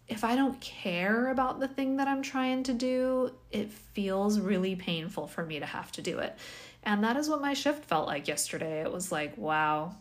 if 0.08 0.24
i 0.24 0.36
don't 0.36 0.60
care 0.60 1.30
about 1.30 1.60
the 1.60 1.68
thing 1.68 1.96
that 1.96 2.08
i'm 2.08 2.22
trying 2.22 2.62
to 2.62 2.72
do 2.72 3.30
it 3.50 3.70
feels 3.70 4.38
really 4.40 4.76
painful 4.76 5.26
for 5.26 5.44
me 5.44 5.58
to 5.58 5.66
have 5.66 5.90
to 5.92 6.02
do 6.02 6.18
it 6.18 6.36
and 6.82 7.02
that 7.02 7.16
is 7.16 7.28
what 7.28 7.40
my 7.40 7.54
shift 7.54 7.84
felt 7.84 8.06
like 8.06 8.28
yesterday 8.28 8.80
it 8.82 8.92
was 8.92 9.10
like 9.10 9.36
wow 9.36 9.94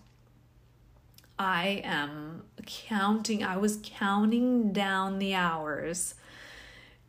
i 1.39 1.81
am 1.83 2.43
counting 2.65 3.43
i 3.43 3.57
was 3.57 3.79
counting 3.83 4.71
down 4.71 5.19
the 5.19 5.33
hours 5.33 6.15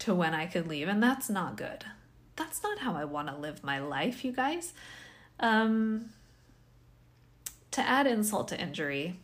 to 0.00 0.14
when 0.14 0.34
I 0.34 0.46
could 0.46 0.66
leave, 0.66 0.88
and 0.88 1.02
that's 1.02 1.28
not 1.28 1.56
good. 1.56 1.84
That's 2.36 2.62
not 2.62 2.78
how 2.78 2.94
I 2.94 3.04
want 3.04 3.28
to 3.28 3.36
live 3.36 3.64
my 3.64 3.78
life, 3.78 4.24
you 4.24 4.32
guys. 4.32 4.72
Um, 5.40 6.10
to 7.70 7.80
add 7.80 8.06
insult 8.06 8.48
to 8.48 8.60
injury, 8.60 9.18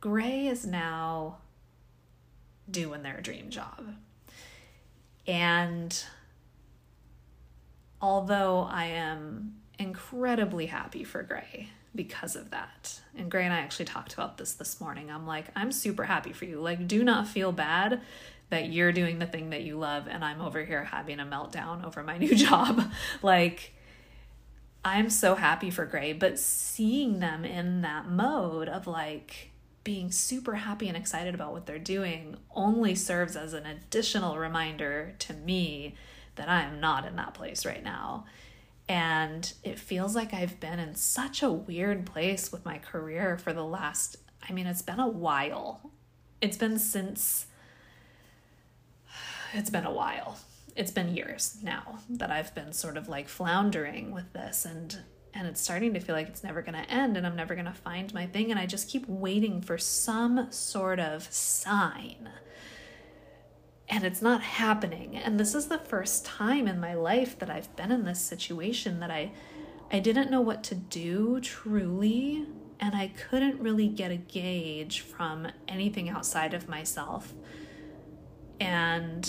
Gray 0.00 0.46
is 0.46 0.66
now 0.66 1.38
doing 2.70 3.02
their 3.02 3.20
dream 3.20 3.50
job. 3.50 3.94
And 5.26 6.04
although 8.00 8.68
I 8.70 8.86
am 8.86 9.56
incredibly 9.78 10.66
happy 10.66 11.04
for 11.04 11.22
Gray 11.22 11.70
because 11.94 12.36
of 12.36 12.50
that, 12.50 13.00
and 13.16 13.30
Gray 13.30 13.44
and 13.44 13.54
I 13.54 13.58
actually 13.58 13.86
talked 13.86 14.14
about 14.14 14.36
this 14.36 14.54
this 14.54 14.80
morning, 14.80 15.10
I'm 15.10 15.26
like, 15.26 15.46
I'm 15.56 15.72
super 15.72 16.04
happy 16.04 16.32
for 16.32 16.44
you. 16.44 16.60
Like, 16.60 16.86
do 16.86 17.04
not 17.04 17.28
feel 17.28 17.52
bad 17.52 18.00
that 18.50 18.70
you're 18.70 18.92
doing 18.92 19.18
the 19.18 19.26
thing 19.26 19.50
that 19.50 19.62
you 19.62 19.78
love 19.78 20.06
and 20.06 20.24
I'm 20.24 20.40
over 20.40 20.62
here 20.62 20.84
having 20.84 21.18
a 21.18 21.24
meltdown 21.24 21.84
over 21.84 22.02
my 22.02 22.18
new 22.18 22.34
job. 22.34 22.90
like, 23.22 23.72
I'm 24.84 25.08
so 25.08 25.34
happy 25.34 25.70
for 25.70 25.86
Gray, 25.86 26.12
but 26.12 26.38
seeing 26.38 27.20
them 27.20 27.44
in 27.44 27.80
that 27.80 28.06
mode 28.06 28.68
of 28.68 28.86
like 28.86 29.50
being 29.84 30.10
super 30.10 30.54
happy 30.54 30.88
and 30.88 30.96
excited 30.96 31.34
about 31.34 31.52
what 31.52 31.66
they're 31.66 31.78
doing 31.78 32.38
only 32.54 32.94
serves 32.94 33.36
as 33.36 33.52
an 33.52 33.66
additional 33.66 34.38
reminder 34.38 35.14
to 35.18 35.34
me 35.34 35.94
that 36.36 36.48
I 36.48 36.62
am 36.62 36.80
not 36.80 37.06
in 37.06 37.16
that 37.16 37.34
place 37.34 37.64
right 37.64 37.84
now. 37.84 38.24
And 38.88 39.52
it 39.62 39.78
feels 39.78 40.16
like 40.16 40.34
I've 40.34 40.58
been 40.58 40.78
in 40.78 40.94
such 40.94 41.42
a 41.42 41.52
weird 41.52 42.06
place 42.06 42.50
with 42.50 42.64
my 42.64 42.78
career 42.78 43.38
for 43.38 43.52
the 43.52 43.64
last, 43.64 44.16
I 44.46 44.52
mean, 44.52 44.66
it's 44.66 44.82
been 44.82 45.00
a 45.00 45.08
while. 45.08 45.90
It's 46.40 46.56
been 46.56 46.78
since 46.78 47.46
it's 49.54 49.70
been 49.70 49.86
a 49.86 49.92
while. 49.92 50.38
It's 50.74 50.90
been 50.90 51.14
years 51.14 51.58
now 51.62 52.00
that 52.10 52.30
I've 52.30 52.54
been 52.54 52.72
sort 52.72 52.96
of 52.96 53.08
like 53.08 53.28
floundering 53.28 54.10
with 54.10 54.32
this 54.32 54.64
and 54.64 54.98
and 55.34 55.48
it's 55.48 55.60
starting 55.60 55.94
to 55.94 56.00
feel 56.00 56.14
like 56.14 56.28
it's 56.28 56.44
never 56.44 56.62
going 56.62 56.80
to 56.80 56.90
end 56.90 57.16
and 57.16 57.26
I'm 57.26 57.36
never 57.36 57.54
going 57.54 57.66
to 57.66 57.72
find 57.72 58.12
my 58.14 58.26
thing 58.26 58.50
and 58.50 58.60
I 58.60 58.66
just 58.66 58.88
keep 58.88 59.08
waiting 59.08 59.60
for 59.60 59.76
some 59.78 60.50
sort 60.50 61.00
of 61.00 61.24
sign. 61.32 62.30
And 63.88 64.04
it's 64.04 64.22
not 64.22 64.42
happening. 64.42 65.16
And 65.16 65.38
this 65.38 65.54
is 65.54 65.66
the 65.66 65.78
first 65.78 66.24
time 66.24 66.68
in 66.68 66.80
my 66.80 66.94
life 66.94 67.38
that 67.40 67.50
I've 67.50 67.74
been 67.76 67.92
in 67.92 68.04
this 68.04 68.20
situation 68.20 69.00
that 69.00 69.10
I 69.10 69.32
I 69.92 70.00
didn't 70.00 70.30
know 70.30 70.40
what 70.40 70.64
to 70.64 70.74
do 70.74 71.40
truly 71.40 72.46
and 72.80 72.94
I 72.94 73.08
couldn't 73.08 73.60
really 73.60 73.86
get 73.86 74.10
a 74.10 74.16
gauge 74.16 75.00
from 75.00 75.46
anything 75.68 76.08
outside 76.08 76.54
of 76.54 76.68
myself 76.68 77.32
and 78.58 79.28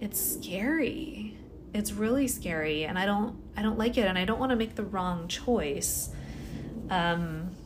it's 0.00 0.20
scary 0.20 1.39
it's 1.72 1.92
really 1.92 2.26
scary 2.26 2.84
and 2.84 2.98
i 2.98 3.06
don't 3.06 3.36
i 3.56 3.62
don't 3.62 3.78
like 3.78 3.96
it 3.96 4.06
and 4.06 4.18
i 4.18 4.24
don't 4.24 4.40
want 4.40 4.50
to 4.50 4.56
make 4.56 4.74
the 4.74 4.84
wrong 4.84 5.28
choice. 5.28 6.10
Um 6.88 7.56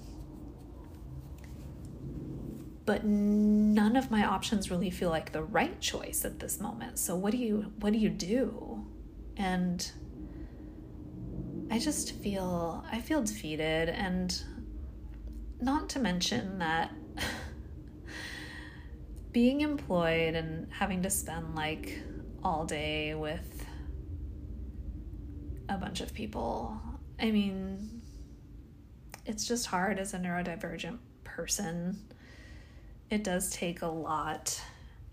but 2.86 3.02
none 3.02 3.96
of 3.96 4.10
my 4.10 4.26
options 4.26 4.70
really 4.70 4.90
feel 4.90 5.08
like 5.08 5.32
the 5.32 5.42
right 5.42 5.80
choice 5.80 6.22
at 6.26 6.38
this 6.38 6.60
moment. 6.60 6.98
So 6.98 7.16
what 7.16 7.30
do 7.32 7.38
you 7.38 7.72
what 7.80 7.94
do 7.94 7.98
you 7.98 8.10
do? 8.10 8.84
And 9.36 9.90
i 11.70 11.78
just 11.78 12.12
feel 12.16 12.84
i 12.92 13.00
feel 13.00 13.22
defeated 13.22 13.88
and 13.88 14.42
not 15.60 15.88
to 15.88 15.98
mention 15.98 16.58
that 16.58 16.92
being 19.32 19.62
employed 19.62 20.34
and 20.34 20.70
having 20.70 21.02
to 21.02 21.10
spend 21.10 21.54
like 21.54 22.00
all 22.42 22.64
day 22.64 23.14
with 23.14 23.53
a 25.68 25.76
bunch 25.76 26.00
of 26.00 26.12
people, 26.14 26.78
I 27.20 27.30
mean, 27.30 28.02
it's 29.26 29.46
just 29.46 29.66
hard 29.66 29.98
as 29.98 30.14
a 30.14 30.18
neurodivergent 30.18 30.98
person. 31.22 31.98
It 33.10 33.24
does 33.24 33.50
take 33.50 33.82
a 33.82 33.86
lot 33.86 34.60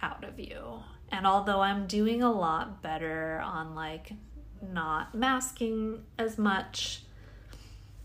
out 0.01 0.23
of 0.23 0.39
you. 0.39 0.79
And 1.11 1.27
although 1.27 1.61
I'm 1.61 1.87
doing 1.87 2.23
a 2.23 2.31
lot 2.31 2.81
better 2.81 3.41
on 3.43 3.75
like 3.75 4.13
not 4.61 5.13
masking 5.13 6.03
as 6.17 6.37
much 6.37 7.03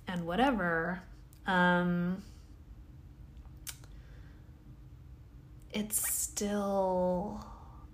and 0.08 0.26
whatever, 0.26 1.02
um, 1.46 2.22
it's 5.72 6.12
still 6.12 7.44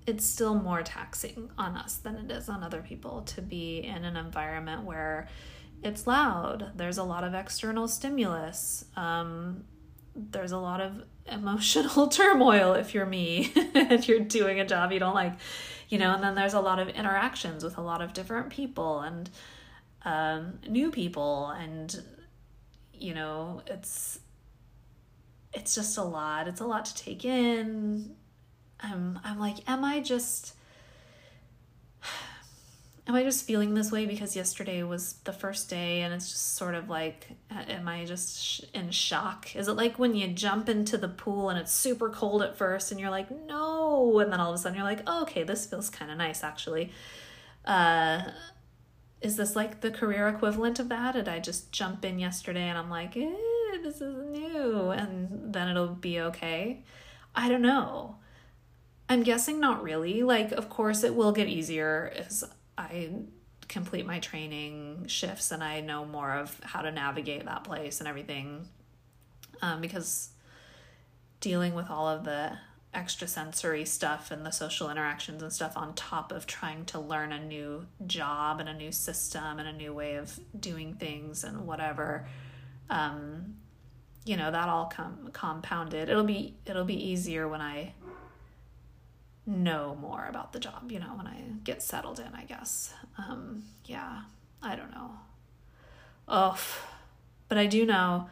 it's 0.07 0.27
still 0.27 0.55
more 0.55 0.83
taxing 0.83 1.51
on 1.57 1.77
us 1.77 1.97
than 1.97 2.17
it 2.17 2.31
is 2.31 2.49
on 2.49 2.63
other 2.63 2.83
people 2.83 3.23
to 3.23 3.41
be 3.41 3.79
in 3.79 4.05
an 4.05 4.17
environment 4.17 4.85
where 4.85 5.29
it's 5.83 6.07
loud 6.07 6.71
there's 6.77 6.99
a 6.99 7.05
lot 7.05 7.25
of 7.25 7.35
external 7.35 7.89
stimulus 7.89 8.85
um, 8.97 9.65
there's 10.15 10.53
a 10.53 10.59
lot 10.59 10.81
of 10.81 11.05
emotional 11.31 12.07
turmoil 12.09 12.75
if 12.75 12.95
you're 12.95 13.07
me 13.07 13.53
and 13.75 14.07
you're 14.07 14.21
doing 14.21 14.61
a 14.61 14.67
job 14.67 14.93
you 14.93 14.99
don't 14.99 15.15
like 15.15 15.35
you 15.89 15.99
know 15.99 16.15
and 16.15 16.23
then 16.23 16.35
there's 16.35 16.55
a 16.55 16.61
lot 16.61 16.79
of 16.79 16.89
interactions 16.89 17.63
with 17.63 17.79
a 17.79 17.83
lot 17.83 18.03
of 18.03 18.13
different 18.13 18.51
people 18.51 19.01
and 19.01 19.31
um, 20.05 20.59
new 20.69 20.91
people 20.91 21.49
and 21.49 22.03
you 22.93 23.15
know 23.15 23.63
it's 23.67 24.19
it's 25.53 25.75
just 25.75 25.99
a 25.99 26.03
lot. 26.03 26.49
It's 26.49 26.61
a 26.61 26.67
lot 26.67 26.85
to 26.87 26.95
take 26.95 27.25
in. 27.25 28.17
I'm 28.83 29.19
I'm 29.25 29.39
like, 29.39 29.69
am 29.69 29.85
I 29.85 30.01
just 30.01 30.55
am 33.07 33.15
I 33.15 33.23
just 33.23 33.47
feeling 33.47 33.75
this 33.75 33.91
way 33.91 34.07
because 34.07 34.37
yesterday 34.37 34.83
was 34.83 35.15
the 35.25 35.33
first 35.33 35.69
day 35.69 36.03
and 36.03 36.15
it's 36.15 36.31
just 36.31 36.57
sort 36.57 36.75
of 36.75 36.89
like 36.89 37.29
am 37.51 37.89
I 37.89 38.05
just 38.05 38.65
in 38.75 38.91
shock? 38.91 39.55
Is 39.57 39.69
it 39.69 39.73
like 39.73 39.99
when 39.99 40.15
you 40.15 40.29
jump 40.29 40.69
into 40.69 40.97
the 40.97 41.09
pool 41.09 41.51
and 41.51 41.59
it's 41.59 41.73
super 41.73 42.11
cold 42.11 42.43
at 42.43 42.57
first 42.57 42.91
and 42.91 43.01
you're 43.01 43.11
like, 43.11 43.31
"No." 43.47 44.19
And 44.21 44.33
then 44.33 44.41
all 44.41 44.51
of 44.51 44.55
a 44.55 44.59
sudden 44.59 44.77
you're 44.77 44.87
like, 44.87 45.03
oh, 45.07 45.23
"Okay, 45.23 45.43
this 45.43 45.67
feels 45.67 45.91
kind 45.91 46.11
of 46.11 46.19
nice 46.19 46.43
actually." 46.43 46.93
Uh 47.65 48.23
is 49.21 49.37
this 49.37 49.55
like 49.55 49.81
the 49.81 49.91
career 49.91 50.29
equivalent 50.29 50.81
of 50.81 50.89
that? 50.89 51.13
Did 51.13 51.29
I 51.29 51.39
just 51.39 51.71
jump 51.71 52.05
in 52.05 52.19
yesterday 52.19 52.63
and 52.69 52.77
I'm 52.77 52.91
like, 52.91 53.17
eh, 53.17 53.31
this 53.83 54.01
is 54.01 54.17
new 54.17 54.91
and 54.91 55.55
then 55.55 55.69
it'll 55.69 55.95
be 55.95 56.21
okay. 56.21 56.83
I 57.35 57.49
don't 57.49 57.63
know. 57.63 58.17
I'm 59.13 59.25
guessing 59.25 59.61
not 59.61 59.83
really. 59.83 60.23
Like, 60.23 60.53
of 60.53 60.71
course, 60.71 61.05
it 61.05 61.15
will 61.15 61.33
get 61.33 61.47
easier 61.47 62.15
as 62.17 62.45
I 62.79 63.11
complete 63.69 64.07
my 64.07 64.21
training 64.21 65.05
shifts 65.07 65.51
and 65.51 65.63
I 65.63 65.81
know 65.81 66.07
more 66.07 66.33
of 66.33 66.59
how 66.63 66.81
to 66.81 66.91
navigate 66.91 67.45
that 67.45 67.63
place 67.63 68.01
and 68.01 68.09
everything. 68.09 68.69
Um, 69.61 69.83
because 69.83 70.31
dealing 71.41 71.75
with 71.75 71.91
all 71.91 72.09
of 72.09 72.25
the 72.25 72.57
extrasensory 72.95 73.85
stuff 73.85 74.31
and 74.31 74.47
the 74.47 74.51
social 74.51 74.91
interactions 74.91 75.43
and 75.43 75.53
stuff 75.53 75.77
on 75.77 75.93
top 75.95 76.33
of 76.33 76.47
trying 76.47 76.87
to 76.87 76.99
learn 76.99 77.33
a 77.33 77.45
new 77.45 77.87
job 78.07 78.61
and 78.61 78.69
a 78.69 78.75
new 78.75 78.93
system 78.93 79.59
and 79.59 79.69
a 79.69 79.73
new 79.75 79.93
way 79.93 80.15
of 80.15 80.41
doing 80.59 80.95
things 80.95 81.45
and 81.45 81.67
whatever 81.67 82.27
um, 82.91 83.57
you 84.25 84.37
know 84.37 84.51
that 84.51 84.69
all 84.69 84.87
com- 84.87 85.31
compounded 85.33 86.11
it'll 86.11 86.23
be 86.23 86.55
it'll 86.67 86.85
be 86.85 87.11
easier 87.11 87.49
when 87.49 87.61
i 87.61 87.93
know 89.47 89.97
more 90.01 90.27
about 90.29 90.53
the 90.53 90.61
job 90.61 90.91
you 90.91 90.99
know 90.99 91.15
when 91.17 91.27
i 91.27 91.37
get 91.65 91.83
settled 91.83 92.19
in 92.19 92.33
i 92.35 92.45
guess 92.45 92.95
um, 93.19 93.65
yeah 93.87 94.23
i 94.63 94.77
don't 94.77 94.93
know 94.93 95.11
Ugh. 96.29 96.59
but 97.49 97.59
i 97.59 97.67
do 97.67 97.85
know 97.85 98.29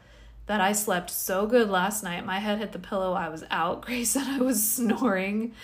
that 0.50 0.60
I 0.60 0.72
slept 0.72 1.10
so 1.10 1.46
good 1.46 1.70
last 1.70 2.02
night. 2.02 2.26
My 2.26 2.40
head 2.40 2.58
hit 2.58 2.72
the 2.72 2.80
pillow. 2.80 3.12
I 3.12 3.28
was 3.28 3.44
out. 3.52 3.82
Gray 3.86 4.02
said 4.02 4.26
I 4.26 4.38
was 4.38 4.68
snoring, 4.68 5.54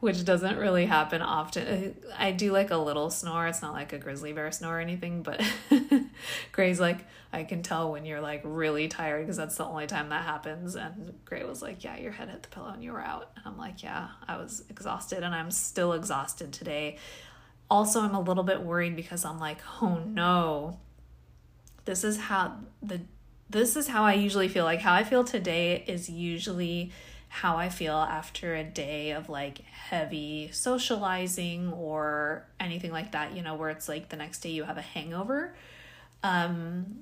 which 0.00 0.24
doesn't 0.24 0.56
really 0.56 0.86
happen 0.86 1.22
often. 1.22 1.96
I 2.16 2.30
do 2.30 2.52
like 2.52 2.70
a 2.70 2.76
little 2.76 3.10
snore. 3.10 3.48
It's 3.48 3.62
not 3.62 3.72
like 3.72 3.92
a 3.92 3.98
grizzly 3.98 4.32
bear 4.32 4.52
snore 4.52 4.78
or 4.78 4.80
anything, 4.80 5.22
but 5.22 5.42
Gray's 6.52 6.78
like, 6.78 7.04
I 7.32 7.42
can 7.42 7.62
tell 7.62 7.90
when 7.90 8.04
you're 8.04 8.20
like 8.20 8.42
really 8.44 8.86
tired 8.86 9.22
because 9.22 9.36
that's 9.36 9.56
the 9.56 9.64
only 9.64 9.88
time 9.88 10.10
that 10.10 10.24
happens. 10.24 10.76
And 10.76 11.14
Gray 11.24 11.44
was 11.44 11.62
like, 11.62 11.82
Yeah, 11.82 11.96
your 11.96 12.12
head 12.12 12.28
hit 12.28 12.44
the 12.44 12.48
pillow 12.48 12.68
and 12.68 12.82
you 12.82 12.92
were 12.92 13.02
out. 13.02 13.32
And 13.36 13.44
I'm 13.44 13.58
like, 13.58 13.82
Yeah, 13.82 14.08
I 14.26 14.36
was 14.36 14.62
exhausted 14.70 15.24
and 15.24 15.34
I'm 15.34 15.50
still 15.50 15.92
exhausted 15.92 16.52
today. 16.52 16.98
Also, 17.68 18.00
I'm 18.00 18.14
a 18.14 18.20
little 18.20 18.44
bit 18.44 18.62
worried 18.62 18.94
because 18.94 19.24
I'm 19.24 19.40
like, 19.40 19.58
Oh 19.82 20.00
no, 20.06 20.78
this 21.86 22.04
is 22.04 22.18
how 22.18 22.56
the 22.82 23.00
this 23.50 23.76
is 23.76 23.88
how 23.88 24.04
I 24.04 24.14
usually 24.14 24.48
feel. 24.48 24.64
Like 24.64 24.80
how 24.80 24.92
I 24.92 25.02
feel 25.02 25.24
today 25.24 25.82
is 25.86 26.08
usually 26.08 26.92
how 27.28 27.56
I 27.56 27.68
feel 27.68 27.96
after 27.96 28.54
a 28.54 28.64
day 28.64 29.12
of 29.12 29.28
like 29.28 29.60
heavy 29.60 30.50
socializing 30.52 31.72
or 31.72 32.46
anything 32.58 32.90
like 32.90 33.12
that, 33.12 33.36
you 33.36 33.42
know, 33.42 33.54
where 33.54 33.70
it's 33.70 33.88
like 33.88 34.08
the 34.08 34.16
next 34.16 34.40
day 34.40 34.50
you 34.50 34.64
have 34.64 34.78
a 34.78 34.82
hangover. 34.82 35.54
Um 36.22 37.00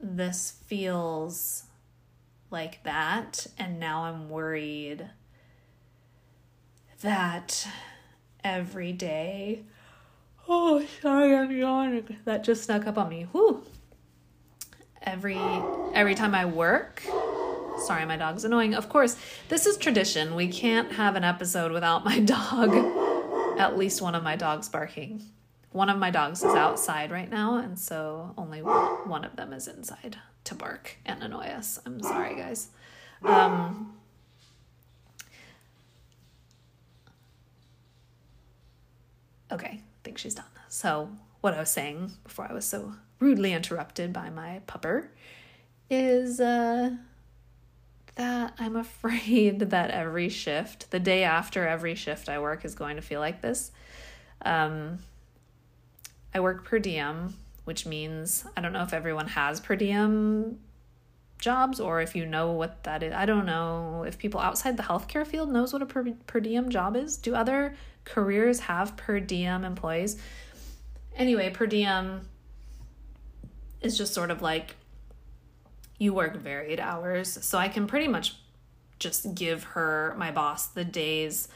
this 0.00 0.58
feels 0.66 1.64
like 2.50 2.82
that 2.82 3.46
and 3.58 3.78
now 3.78 4.04
I'm 4.04 4.28
worried 4.28 5.08
that 7.02 7.66
every 8.42 8.92
day 8.92 9.62
oh 10.48 10.84
sorry 11.00 11.36
I'm 11.36 11.56
yawning 11.56 12.16
that 12.24 12.42
just 12.42 12.64
snuck 12.64 12.86
up 12.86 12.98
on 12.98 13.08
me. 13.08 13.28
Whew 13.32 13.64
every 15.04 15.38
every 15.94 16.14
time 16.14 16.34
I 16.34 16.44
work. 16.44 17.02
Sorry, 17.78 18.04
my 18.06 18.16
dog's 18.16 18.44
annoying. 18.44 18.74
Of 18.74 18.88
course, 18.88 19.16
this 19.48 19.66
is 19.66 19.76
tradition. 19.76 20.34
We 20.34 20.48
can't 20.48 20.92
have 20.92 21.16
an 21.16 21.24
episode 21.24 21.72
without 21.72 22.04
my 22.04 22.20
dog, 22.20 22.74
at 23.58 23.76
least 23.76 24.00
one 24.02 24.14
of 24.14 24.22
my 24.22 24.36
dogs 24.36 24.68
barking. 24.68 25.22
One 25.70 25.88
of 25.88 25.98
my 25.98 26.10
dogs 26.10 26.42
is 26.42 26.54
outside 26.54 27.10
right 27.10 27.30
now, 27.30 27.56
and 27.56 27.78
so 27.78 28.34
only 28.36 28.60
one 28.60 29.24
of 29.24 29.36
them 29.36 29.52
is 29.52 29.66
inside 29.66 30.18
to 30.44 30.54
bark 30.54 30.98
and 31.06 31.22
annoy 31.22 31.46
us. 31.46 31.78
I'm 31.86 32.02
sorry, 32.02 32.36
guys. 32.36 32.68
Um, 33.24 33.94
okay, 39.50 39.68
I 39.68 39.80
think 40.04 40.18
she's 40.18 40.34
done. 40.34 40.44
So, 40.68 41.10
what 41.40 41.54
I 41.54 41.60
was 41.60 41.70
saying 41.70 42.12
before 42.24 42.46
I 42.48 42.52
was 42.52 42.64
so 42.64 42.94
rudely 43.18 43.52
interrupted 43.52 44.12
by 44.12 44.30
my 44.30 44.60
pupper 44.66 45.08
is 45.88 46.40
uh, 46.40 46.90
that 48.16 48.54
I'm 48.58 48.76
afraid 48.86 49.60
that 49.60 49.90
every 49.90 50.28
shift, 50.28 50.90
the 50.90 51.00
day 51.00 51.24
after 51.24 51.66
every 51.66 51.94
shift 51.94 52.28
I 52.28 52.38
work, 52.38 52.64
is 52.64 52.74
going 52.74 52.96
to 52.96 53.02
feel 53.02 53.20
like 53.20 53.40
this. 53.40 53.70
Um, 54.44 54.98
I 56.34 56.40
work 56.40 56.64
per 56.64 56.78
diem, 56.78 57.34
which 57.64 57.86
means 57.86 58.44
I 58.56 58.60
don't 58.60 58.72
know 58.72 58.82
if 58.82 58.92
everyone 58.92 59.28
has 59.28 59.60
per 59.60 59.76
diem 59.76 60.58
jobs 61.38 61.80
or 61.80 62.00
if 62.00 62.16
you 62.16 62.24
know 62.24 62.52
what 62.52 62.84
that 62.84 63.02
is. 63.02 63.12
I 63.12 63.26
don't 63.26 63.44
know 63.44 64.04
if 64.06 64.16
people 64.18 64.40
outside 64.40 64.76
the 64.76 64.82
healthcare 64.82 65.26
field 65.26 65.50
knows 65.50 65.72
what 65.72 65.82
a 65.82 65.86
per, 65.86 66.12
per 66.26 66.40
diem 66.40 66.70
job 66.70 66.96
is. 66.96 67.16
Do 67.16 67.34
other 67.34 67.76
careers 68.04 68.60
have 68.60 68.96
per 68.96 69.20
diem 69.20 69.64
employees? 69.64 70.16
Anyway, 71.16 71.50
per 71.50 71.66
diem 71.66 72.22
is 73.82 73.98
just 73.98 74.14
sort 74.14 74.30
of 74.30 74.40
like 74.40 74.76
you 76.02 76.12
work 76.12 76.36
varied 76.36 76.80
hours. 76.80 77.38
So 77.42 77.58
I 77.58 77.68
can 77.68 77.86
pretty 77.86 78.08
much 78.08 78.34
just 78.98 79.36
give 79.36 79.62
her, 79.62 80.14
my 80.18 80.32
boss, 80.32 80.66
the 80.66 80.84
days 80.84 81.46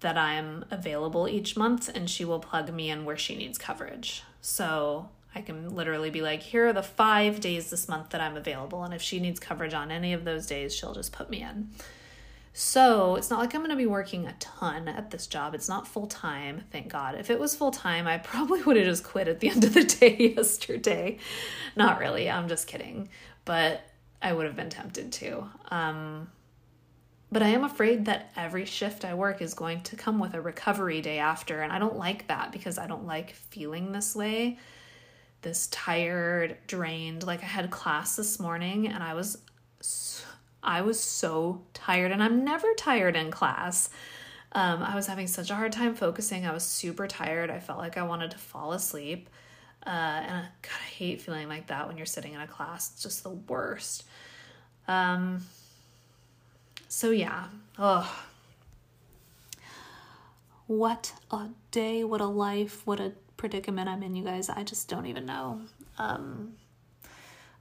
that 0.00 0.16
I'm 0.16 0.64
available 0.70 1.28
each 1.28 1.56
month 1.56 1.90
and 1.94 2.08
she 2.08 2.24
will 2.24 2.38
plug 2.38 2.72
me 2.72 2.88
in 2.88 3.04
where 3.04 3.18
she 3.18 3.36
needs 3.36 3.58
coverage. 3.58 4.22
So 4.40 5.10
I 5.34 5.42
can 5.42 5.74
literally 5.74 6.08
be 6.08 6.22
like, 6.22 6.42
here 6.42 6.68
are 6.68 6.72
the 6.72 6.82
five 6.82 7.40
days 7.40 7.68
this 7.68 7.86
month 7.86 8.10
that 8.10 8.20
I'm 8.22 8.36
available. 8.36 8.82
And 8.82 8.94
if 8.94 9.02
she 9.02 9.20
needs 9.20 9.38
coverage 9.38 9.74
on 9.74 9.90
any 9.90 10.14
of 10.14 10.24
those 10.24 10.46
days, 10.46 10.74
she'll 10.74 10.94
just 10.94 11.12
put 11.12 11.28
me 11.28 11.42
in. 11.42 11.68
So 12.58 13.16
it's 13.16 13.28
not 13.28 13.38
like 13.38 13.54
I'm 13.54 13.60
going 13.60 13.68
to 13.68 13.76
be 13.76 13.84
working 13.84 14.26
a 14.26 14.32
ton 14.40 14.88
at 14.88 15.10
this 15.10 15.26
job. 15.26 15.54
It's 15.54 15.68
not 15.68 15.86
full 15.86 16.06
time, 16.06 16.64
thank 16.72 16.88
God. 16.88 17.14
If 17.14 17.28
it 17.28 17.38
was 17.38 17.54
full 17.54 17.70
time, 17.70 18.06
I 18.06 18.16
probably 18.16 18.62
would 18.64 18.78
have 18.78 18.86
just 18.86 19.04
quit 19.04 19.28
at 19.28 19.40
the 19.40 19.50
end 19.50 19.62
of 19.64 19.74
the 19.74 19.84
day 19.84 20.32
yesterday. 20.36 21.18
Not 21.76 21.98
really, 21.98 22.30
I'm 22.30 22.48
just 22.48 22.66
kidding. 22.66 23.10
But 23.44 23.82
I 24.22 24.32
would 24.32 24.46
have 24.46 24.56
been 24.56 24.70
tempted 24.70 25.12
to. 25.12 25.46
Um, 25.68 26.30
but 27.30 27.42
I 27.42 27.48
am 27.48 27.62
afraid 27.62 28.06
that 28.06 28.32
every 28.36 28.64
shift 28.64 29.04
I 29.04 29.12
work 29.12 29.42
is 29.42 29.52
going 29.52 29.82
to 29.82 29.96
come 29.96 30.18
with 30.18 30.32
a 30.32 30.40
recovery 30.40 31.02
day 31.02 31.18
after. 31.18 31.60
And 31.60 31.70
I 31.70 31.78
don't 31.78 31.98
like 31.98 32.26
that 32.28 32.52
because 32.52 32.78
I 32.78 32.86
don't 32.86 33.04
like 33.04 33.34
feeling 33.34 33.92
this 33.92 34.16
way 34.16 34.58
this 35.42 35.66
tired, 35.66 36.56
drained. 36.66 37.22
Like 37.22 37.42
I 37.42 37.46
had 37.46 37.70
class 37.70 38.16
this 38.16 38.40
morning 38.40 38.88
and 38.88 39.02
I 39.02 39.12
was 39.12 39.36
I 40.66 40.82
was 40.82 41.00
so 41.00 41.62
tired, 41.72 42.12
and 42.12 42.22
I'm 42.22 42.44
never 42.44 42.74
tired 42.74 43.16
in 43.16 43.30
class. 43.30 43.88
Um, 44.52 44.82
I 44.82 44.94
was 44.94 45.06
having 45.06 45.26
such 45.26 45.50
a 45.50 45.54
hard 45.54 45.72
time 45.72 45.94
focusing. 45.94 46.44
I 46.44 46.52
was 46.52 46.64
super 46.64 47.06
tired. 47.06 47.50
I 47.50 47.60
felt 47.60 47.78
like 47.78 47.96
I 47.96 48.02
wanted 48.02 48.32
to 48.32 48.38
fall 48.38 48.72
asleep. 48.72 49.30
Uh, 49.86 49.90
and 49.90 50.46
God, 50.62 50.72
I 50.80 50.88
hate 50.88 51.20
feeling 51.20 51.48
like 51.48 51.68
that 51.68 51.86
when 51.86 51.96
you're 51.96 52.06
sitting 52.06 52.34
in 52.34 52.40
a 52.40 52.46
class. 52.46 52.90
It's 52.92 53.02
just 53.02 53.22
the 53.22 53.30
worst. 53.30 54.04
Um, 54.88 55.44
so, 56.88 57.10
yeah. 57.10 57.44
Ugh. 57.78 58.06
What 60.66 61.12
a 61.30 61.48
day, 61.70 62.02
what 62.02 62.20
a 62.20 62.26
life, 62.26 62.84
what 62.86 62.98
a 62.98 63.12
predicament 63.36 63.88
I'm 63.88 64.02
in, 64.02 64.16
you 64.16 64.24
guys. 64.24 64.48
I 64.48 64.64
just 64.64 64.88
don't 64.88 65.06
even 65.06 65.24
know. 65.26 65.60
Um, 65.98 66.54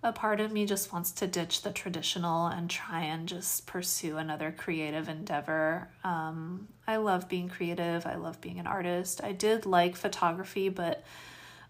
a 0.05 0.13
part 0.13 0.39
of 0.39 0.51
me 0.51 0.67
just 0.67 0.93
wants 0.93 1.11
to 1.11 1.25
ditch 1.25 1.63
the 1.63 1.71
traditional 1.71 2.45
and 2.45 2.69
try 2.69 3.01
and 3.01 3.27
just 3.27 3.65
pursue 3.65 4.17
another 4.17 4.53
creative 4.55 5.09
endeavor. 5.09 5.89
Um, 6.03 6.67
I 6.87 6.97
love 6.97 7.27
being 7.27 7.49
creative, 7.49 8.05
I 8.05 8.13
love 8.13 8.39
being 8.39 8.59
an 8.59 8.67
artist. 8.67 9.23
I 9.23 9.31
did 9.31 9.65
like 9.65 9.95
photography, 9.95 10.69
but 10.69 11.03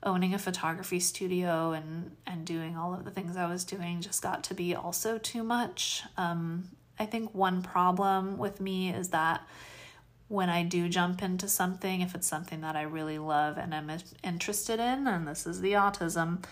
owning 0.04 0.34
a 0.34 0.38
photography 0.38 1.00
studio 1.00 1.72
and 1.72 2.12
and 2.28 2.46
doing 2.46 2.76
all 2.76 2.94
of 2.94 3.06
the 3.06 3.10
things 3.10 3.38
I 3.38 3.48
was 3.48 3.64
doing 3.64 4.02
just 4.02 4.22
got 4.22 4.44
to 4.44 4.54
be 4.54 4.76
also 4.76 5.18
too 5.18 5.42
much. 5.42 6.04
Um, 6.18 6.72
I 7.00 7.06
think 7.06 7.34
one 7.34 7.62
problem 7.62 8.38
with 8.38 8.60
me 8.60 8.90
is 8.90 9.10
that 9.10 9.48
when 10.28 10.50
I 10.50 10.64
do 10.64 10.90
jump 10.90 11.22
into 11.24 11.48
something, 11.48 12.02
if 12.02 12.16
it's 12.16 12.28
something 12.28 12.60
that 12.62 12.76
I 12.76 12.82
really 12.82 13.18
love 13.18 13.58
and 13.58 13.74
I'm 13.74 13.90
interested 14.24 14.82
in, 14.82 15.08
and 15.08 15.26
this 15.26 15.48
is 15.48 15.62
the 15.62 15.74
autism, 15.74 16.44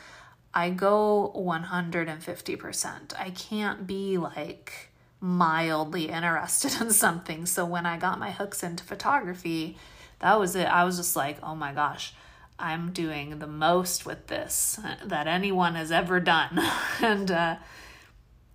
I 0.53 0.69
go 0.69 1.33
150%. 1.35 3.13
I 3.19 3.29
can't 3.31 3.87
be 3.87 4.17
like 4.17 4.89
mildly 5.19 6.09
interested 6.09 6.73
in 6.81 6.91
something. 6.91 7.45
So 7.45 7.65
when 7.65 7.85
I 7.85 7.97
got 7.97 8.19
my 8.19 8.31
hooks 8.31 8.61
into 8.63 8.83
photography, 8.83 9.77
that 10.19 10.39
was 10.39 10.55
it. 10.55 10.65
I 10.65 10.83
was 10.83 10.97
just 10.97 11.15
like, 11.15 11.37
oh 11.41 11.55
my 11.55 11.73
gosh, 11.73 12.13
I'm 12.59 12.91
doing 12.91 13.39
the 13.39 13.47
most 13.47 14.05
with 14.05 14.27
this 14.27 14.79
that 15.03 15.27
anyone 15.27 15.75
has 15.75 15.91
ever 15.91 16.19
done. 16.19 16.59
and 17.01 17.31
uh, 17.31 17.55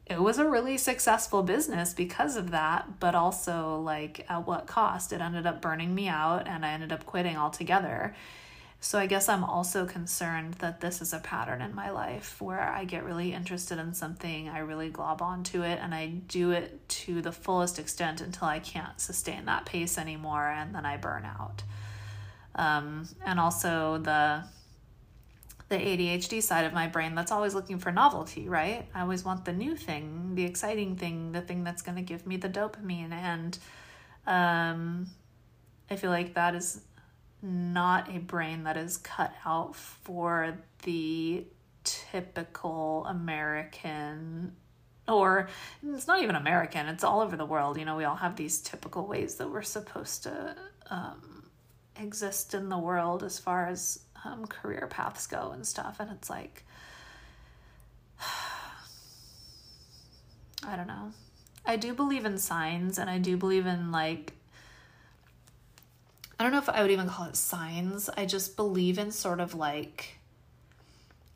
it 0.07 0.21
was 0.21 0.39
a 0.39 0.49
really 0.49 0.79
successful 0.79 1.43
business 1.43 1.93
because 1.93 2.37
of 2.37 2.51
that, 2.53 3.01
but 3.01 3.15
also 3.15 3.81
like 3.81 4.25
at 4.29 4.47
what 4.47 4.67
cost? 4.67 5.13
It 5.13 5.21
ended 5.21 5.47
up 5.47 5.61
burning 5.61 5.95
me 5.95 6.09
out 6.09 6.47
and 6.47 6.65
I 6.65 6.73
ended 6.73 6.93
up 6.93 7.05
quitting 7.05 7.37
altogether. 7.37 8.15
So 8.81 8.99
I 8.99 9.07
guess 9.07 9.29
I'm 9.29 9.43
also 9.43 9.87
concerned 9.87 10.55
that 10.55 10.81
this 10.81 11.03
is 11.03 11.13
a 11.13 11.19
pattern 11.19 11.61
in 11.61 11.75
my 11.75 11.91
life 11.91 12.41
where 12.41 12.61
I 12.61 12.85
get 12.85 13.05
really 13.05 13.33
interested 13.33 13.79
in 13.79 13.93
something, 13.93 14.49
I 14.49 14.61
really 14.61 14.89
glob 14.89 15.21
onto 15.21 15.63
it, 15.63 15.81
and 15.83 15.93
I 15.93 16.07
do 16.07 16.53
it 16.53 16.89
to 16.89 17.21
the 17.21 17.33
fullest 17.33 17.81
extent 17.81 18.21
until 18.21 18.47
I 18.47 18.61
can't 18.61 19.01
sustain 19.01 19.47
that 19.47 19.67
pace 19.67 19.99
anymore, 19.99 20.49
and 20.49 20.75
then 20.75 20.87
I 20.87 20.97
burn 20.97 21.25
out. 21.25 21.65
Um, 22.55 23.09
and 23.25 23.41
also 23.41 23.99
the 23.99 24.45
the 25.69 25.77
ADHD 25.77 26.43
side 26.43 26.65
of 26.65 26.73
my 26.73 26.87
brain 26.87 27.15
that's 27.15 27.31
always 27.31 27.55
looking 27.55 27.79
for 27.79 27.93
novelty, 27.93 28.49
right? 28.49 28.89
I 28.95 29.03
always 29.03 29.23
want 29.23 29.45
the 29.45 29.53
new 29.53 29.77
thing, 29.77 30.35
the 30.35 30.45
exciting 30.45 30.97
thing, 30.97 31.33
the 31.33 31.43
thing 31.43 31.63
that's 31.63 31.83
going 31.83 31.97
to 31.97 32.03
give 32.03 32.27
me 32.27 32.39
the 32.39 32.49
dopamine. 32.49 33.13
And 33.13 33.59
um, 34.27 35.09
I 35.91 35.97
feel 35.97 36.11
like 36.11 36.33
that 36.35 36.55
is 36.55 36.81
not 37.43 38.15
a 38.15 38.19
brain 38.19 38.65
that 38.65 38.77
is 38.77 38.97
cut 38.97 39.33
out 39.45 39.77
for 39.77 40.59
the 40.83 41.45
typical 41.85 43.05
American 43.07 44.53
or 45.09 45.49
it's 45.83 46.07
not 46.07 46.23
even 46.23 46.37
American, 46.37 46.87
it's 46.87 47.03
all 47.03 47.21
over 47.21 47.37
the 47.37 47.47
world. 47.47 47.79
You 47.79 47.87
know, 47.87 47.97
we 47.97 48.05
all 48.05 48.17
have 48.17 48.37
these 48.37 48.61
typical 48.61 49.07
ways 49.07 49.37
that 49.37 49.51
we're 49.51 49.63
supposed 49.63 50.25
to 50.25 50.55
um, 50.91 51.45
exist 51.99 52.53
in 52.55 52.69
the 52.69 52.79
world 52.79 53.23
as 53.23 53.39
far 53.39 53.67
as 53.67 54.01
um, 54.25 54.47
career 54.47 54.87
paths 54.91 55.27
go 55.27 55.51
and 55.53 55.67
stuff. 55.67 55.97
And 55.99 56.11
it's 56.11 56.29
like, 56.29 56.65
I 60.67 60.77
don't 60.77 60.89
know. 60.89 61.13
I 61.65 61.77
do 61.77 61.95
believe 61.95 62.25
in 62.25 62.39
signs 62.39 62.99
and 62.99 63.09
I 63.09 63.19
do 63.19 63.37
believe 63.37 63.67
in 63.67 63.91
like 63.91 64.35
I 66.39 66.45
don't 66.45 66.53
know 66.53 66.59
if 66.59 66.69
I 66.69 66.83
would 66.83 66.91
even 66.91 67.09
call 67.09 67.27
it 67.27 67.37
signs. 67.37 68.09
I 68.17 68.25
just 68.25 68.57
believe 68.57 68.99
in 68.99 69.11
sort 69.11 69.41
of 69.41 69.55
like 69.55 70.19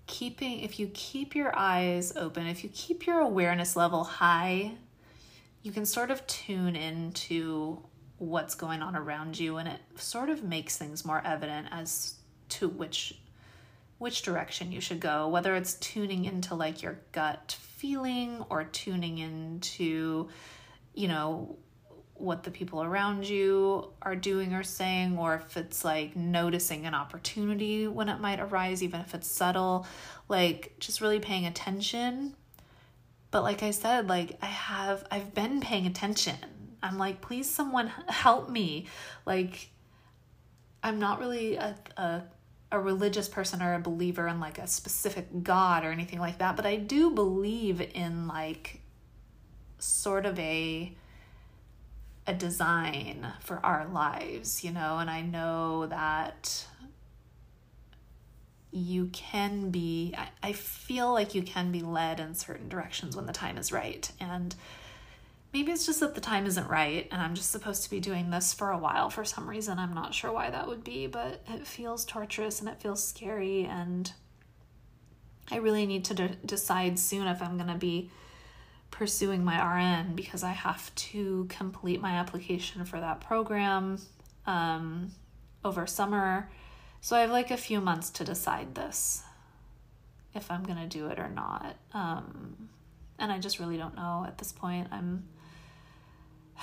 keeping, 0.07 0.61
if 0.61 0.79
you 0.79 0.91
keep 0.95 1.35
your 1.35 1.57
eyes 1.57 2.13
open, 2.17 2.47
if 2.47 2.63
you 2.63 2.71
keep 2.73 3.07
your 3.07 3.21
awareness 3.21 3.75
level 3.75 4.05
high, 4.05 4.73
you 5.63 5.73
can 5.73 5.87
sort 5.87 6.11
of 6.11 6.25
tune 6.27 6.77
into 6.77 7.83
what's 8.19 8.55
going 8.55 8.83
on 8.83 8.95
around 8.95 9.39
you 9.39 9.57
and 9.57 9.69
it 9.69 9.81
sort 9.97 10.29
of 10.29 10.45
makes 10.45 10.77
things 10.77 11.05
more 11.05 11.21
evident 11.25 11.67
as 11.73 12.15
to 12.49 12.69
which 12.69 13.15
which 13.99 14.23
direction 14.23 14.71
you 14.71 14.81
should 14.81 15.01
go 15.01 15.27
whether 15.27 15.57
it's 15.57 15.75
tuning 15.75 16.25
into 16.25 16.55
like 16.55 16.83
your 16.83 17.01
gut 17.11 17.57
feeling 17.61 18.45
or 18.49 18.63
tuning 18.63 19.19
into 19.19 20.29
you 20.95 21.09
know 21.09 21.57
what 22.23 22.45
the 22.45 22.51
people 22.51 22.83
around 22.83 23.29
you 23.29 23.91
are 24.01 24.17
doing 24.17 24.55
or 24.55 24.63
saying, 24.63 25.19
or 25.19 25.35
if 25.35 25.57
it's 25.57 25.85
like 25.85 26.15
noticing 26.17 26.87
an 26.87 26.95
opportunity 26.95 27.89
when 27.89 28.09
it 28.09 28.21
might 28.21 28.41
arise, 28.41 28.83
even 28.83 29.01
if 29.01 29.15
it's 29.15 29.29
subtle, 29.29 29.87
like 30.29 30.75
just 30.79 31.01
really 31.01 31.21
paying 31.21 31.47
attention. 31.47 32.35
But 33.31 33.43
like 33.43 33.63
I 33.63 33.73
said, 33.73 34.09
like 34.09 34.39
I 34.41 34.47
have, 34.47 35.05
I've 35.11 35.35
been 35.35 35.61
paying 35.61 35.87
attention. 35.87 36.37
I'm 36.83 36.99
like, 36.99 37.21
please, 37.21 37.51
someone 37.51 37.89
help 38.09 38.49
me. 38.49 38.87
Like, 39.27 39.71
I'm 40.83 40.99
not 40.99 41.21
really 41.21 41.57
a, 41.57 41.77
a 41.97 42.23
a 42.73 42.81
religious 42.81 43.29
person 43.29 43.61
or 43.61 43.75
a 43.75 43.79
believer 43.79 44.27
in 44.27 44.41
like 44.41 44.59
a 44.59 44.67
specific 44.67 45.43
god 45.43 45.85
or 45.85 45.93
anything 45.93 46.19
like 46.19 46.39
that, 46.39 46.57
but 46.57 46.65
I 46.65 46.77
do 46.77 47.11
believe 47.11 47.83
in 47.83 48.27
like 48.27 48.81
sort 49.79 50.25
of 50.25 50.39
a 50.39 50.95
a 52.27 52.35
design 52.35 53.27
for 53.41 53.65
our 53.65 53.87
lives, 53.89 54.63
you 54.63 54.71
know, 54.71 54.99
and 54.99 55.11
I 55.11 55.23
know 55.23 55.87
that 55.87 56.67
you 58.71 59.07
can 59.13 59.71
be, 59.71 60.15
I, 60.17 60.29
I 60.43 60.53
feel 60.53 61.13
like 61.13 61.35
you 61.35 61.43
can 61.43 61.73
be 61.73 61.83
led 61.83 62.21
in 62.21 62.35
certain 62.35 62.69
directions 62.69 63.17
when 63.17 63.27
the 63.27 63.33
time 63.33 63.59
is 63.59 63.71
right. 63.73 64.11
And 64.19 64.55
maybe 65.53 65.73
it's 65.73 65.85
just 65.85 66.01
that 66.01 66.15
the 66.15 66.21
time 66.21 66.47
isn't 66.47 66.69
right 66.69 67.07
and 67.11 67.21
I'm 67.21 67.35
just 67.35 67.51
supposed 67.51 67.85
to 67.85 67.91
be 67.91 68.01
doing 68.01 68.31
this 68.31 68.55
for 68.55 68.71
a 68.71 68.79
while 68.79 69.11
for 69.11 69.25
some 69.25 69.49
reason. 69.49 69.79
I'm 69.79 69.95
not 69.95 70.15
sure 70.15 70.33
why 70.33 70.49
that 70.51 70.69
would 70.69 70.85
be, 70.85 71.07
but 71.07 71.43
it 71.49 71.67
feels 71.67 72.05
torturous 72.05 72.61
and 72.61 72.69
it 72.69 72.81
feels 72.81 73.07
scary. 73.07 73.65
And 73.65 74.11
I 75.51 75.57
really 75.57 75.85
need 75.85 76.05
to 76.07 76.15
de- 76.15 76.37
decide 76.47 76.99
soon 76.99 77.27
if 77.27 77.43
I'm 77.43 77.59
going 77.59 77.69
to 77.69 77.75
be 77.75 78.11
pursuing 78.93 79.45
my 79.45 79.59
RN 79.59 80.15
because 80.15 80.45
I 80.45 80.53
have 80.53 80.95
to 80.95 81.47
complete 81.49 82.01
my 82.01 82.13
application 82.13 82.85
for 82.85 83.01
that 83.01 83.21
program 83.21 83.99
um, 84.47 85.11
over 85.65 85.87
summer. 85.89 86.49
So 87.01 87.17
I 87.17 87.23
have 87.23 87.31
like 87.31 87.51
a 87.51 87.57
few 87.57 87.81
months 87.81 88.11
to 88.11 88.25
decide 88.25 88.77
this 88.77 89.25
if 90.35 90.49
I'm 90.51 90.63
going 90.63 90.79
to 90.79 90.87
do 90.87 91.09
it 91.09 91.19
or 91.19 91.29
not. 91.29 91.77
Um, 91.93 92.69
and 93.19 93.33
I 93.33 93.39
just 93.39 93.59
really 93.59 93.77
don't 93.77 93.97
know 93.97 94.25
at 94.27 94.39
this 94.39 94.53
point. 94.53 94.89
I'm 94.93 95.25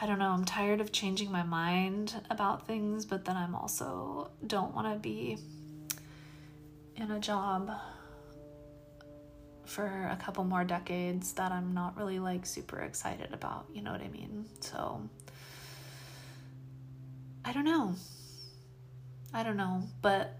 I 0.00 0.06
don't 0.06 0.20
know, 0.20 0.30
I'm 0.30 0.44
tired 0.44 0.80
of 0.80 0.92
changing 0.92 1.32
my 1.32 1.42
mind 1.42 2.20
about 2.30 2.68
things, 2.68 3.04
but 3.04 3.24
then 3.24 3.36
I'm 3.36 3.56
also 3.56 4.30
don't 4.46 4.72
want 4.72 4.92
to 4.92 4.98
be 4.98 5.38
in 6.94 7.10
a 7.10 7.18
job 7.18 7.72
for 9.78 10.08
a 10.10 10.16
couple 10.16 10.42
more 10.42 10.64
decades 10.64 11.34
that 11.34 11.52
I'm 11.52 11.72
not 11.72 11.96
really 11.96 12.18
like 12.18 12.44
super 12.44 12.80
excited 12.80 13.32
about, 13.32 13.66
you 13.72 13.80
know 13.80 13.92
what 13.92 14.00
I 14.00 14.08
mean? 14.08 14.44
So 14.58 15.08
I 17.44 17.52
don't 17.52 17.64
know. 17.64 17.94
I 19.32 19.44
don't 19.44 19.56
know, 19.56 19.84
but 20.02 20.36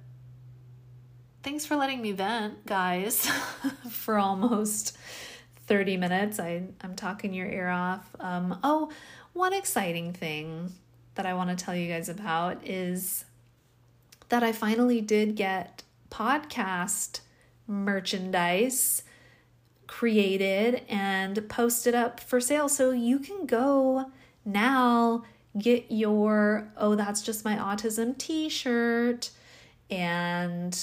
thanks 1.44 1.64
for 1.64 1.76
letting 1.76 2.02
me 2.02 2.10
vent, 2.10 2.66
guys, 2.66 3.30
for 3.90 4.18
almost 4.18 4.98
30 5.68 5.98
minutes. 5.98 6.40
I, 6.40 6.64
I'm 6.80 6.96
talking 6.96 7.32
your 7.32 7.46
ear 7.46 7.68
off. 7.68 8.08
Um, 8.18 8.58
oh, 8.64 8.90
one 9.34 9.52
exciting 9.52 10.14
thing 10.14 10.72
that 11.14 11.26
I 11.26 11.34
want 11.34 11.56
to 11.56 11.64
tell 11.64 11.76
you 11.76 11.86
guys 11.86 12.08
about 12.08 12.66
is 12.66 13.24
that 14.30 14.42
I 14.42 14.50
finally 14.50 15.00
did 15.00 15.36
get 15.36 15.84
podcast 16.10 17.20
merchandise 17.68 19.04
created 19.88 20.82
and 20.88 21.48
posted 21.48 21.96
up 21.96 22.20
for 22.20 22.40
sale. 22.40 22.68
So 22.68 22.92
you 22.92 23.18
can 23.18 23.46
go 23.46 24.12
now 24.44 25.24
get 25.58 25.86
your 25.88 26.70
Oh, 26.76 26.94
That's 26.94 27.22
Just 27.22 27.44
My 27.44 27.56
Autism 27.56 28.16
t 28.16 28.48
shirt. 28.48 29.30
And 29.90 30.78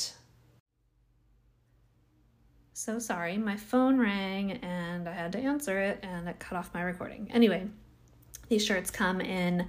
so 2.74 3.00
sorry, 3.00 3.38
my 3.38 3.56
phone 3.56 3.98
rang 3.98 4.54
and 4.54 5.08
I 5.08 5.14
had 5.14 5.32
to 5.32 5.40
answer 5.40 5.80
it 5.80 6.00
and 6.04 6.28
it 6.28 6.40
cut 6.40 6.58
off 6.58 6.74
my 6.74 6.82
recording. 6.82 7.30
Anyway, 7.32 7.68
these 8.50 8.66
shirts 8.66 8.92
come 8.92 9.22
in 9.22 9.68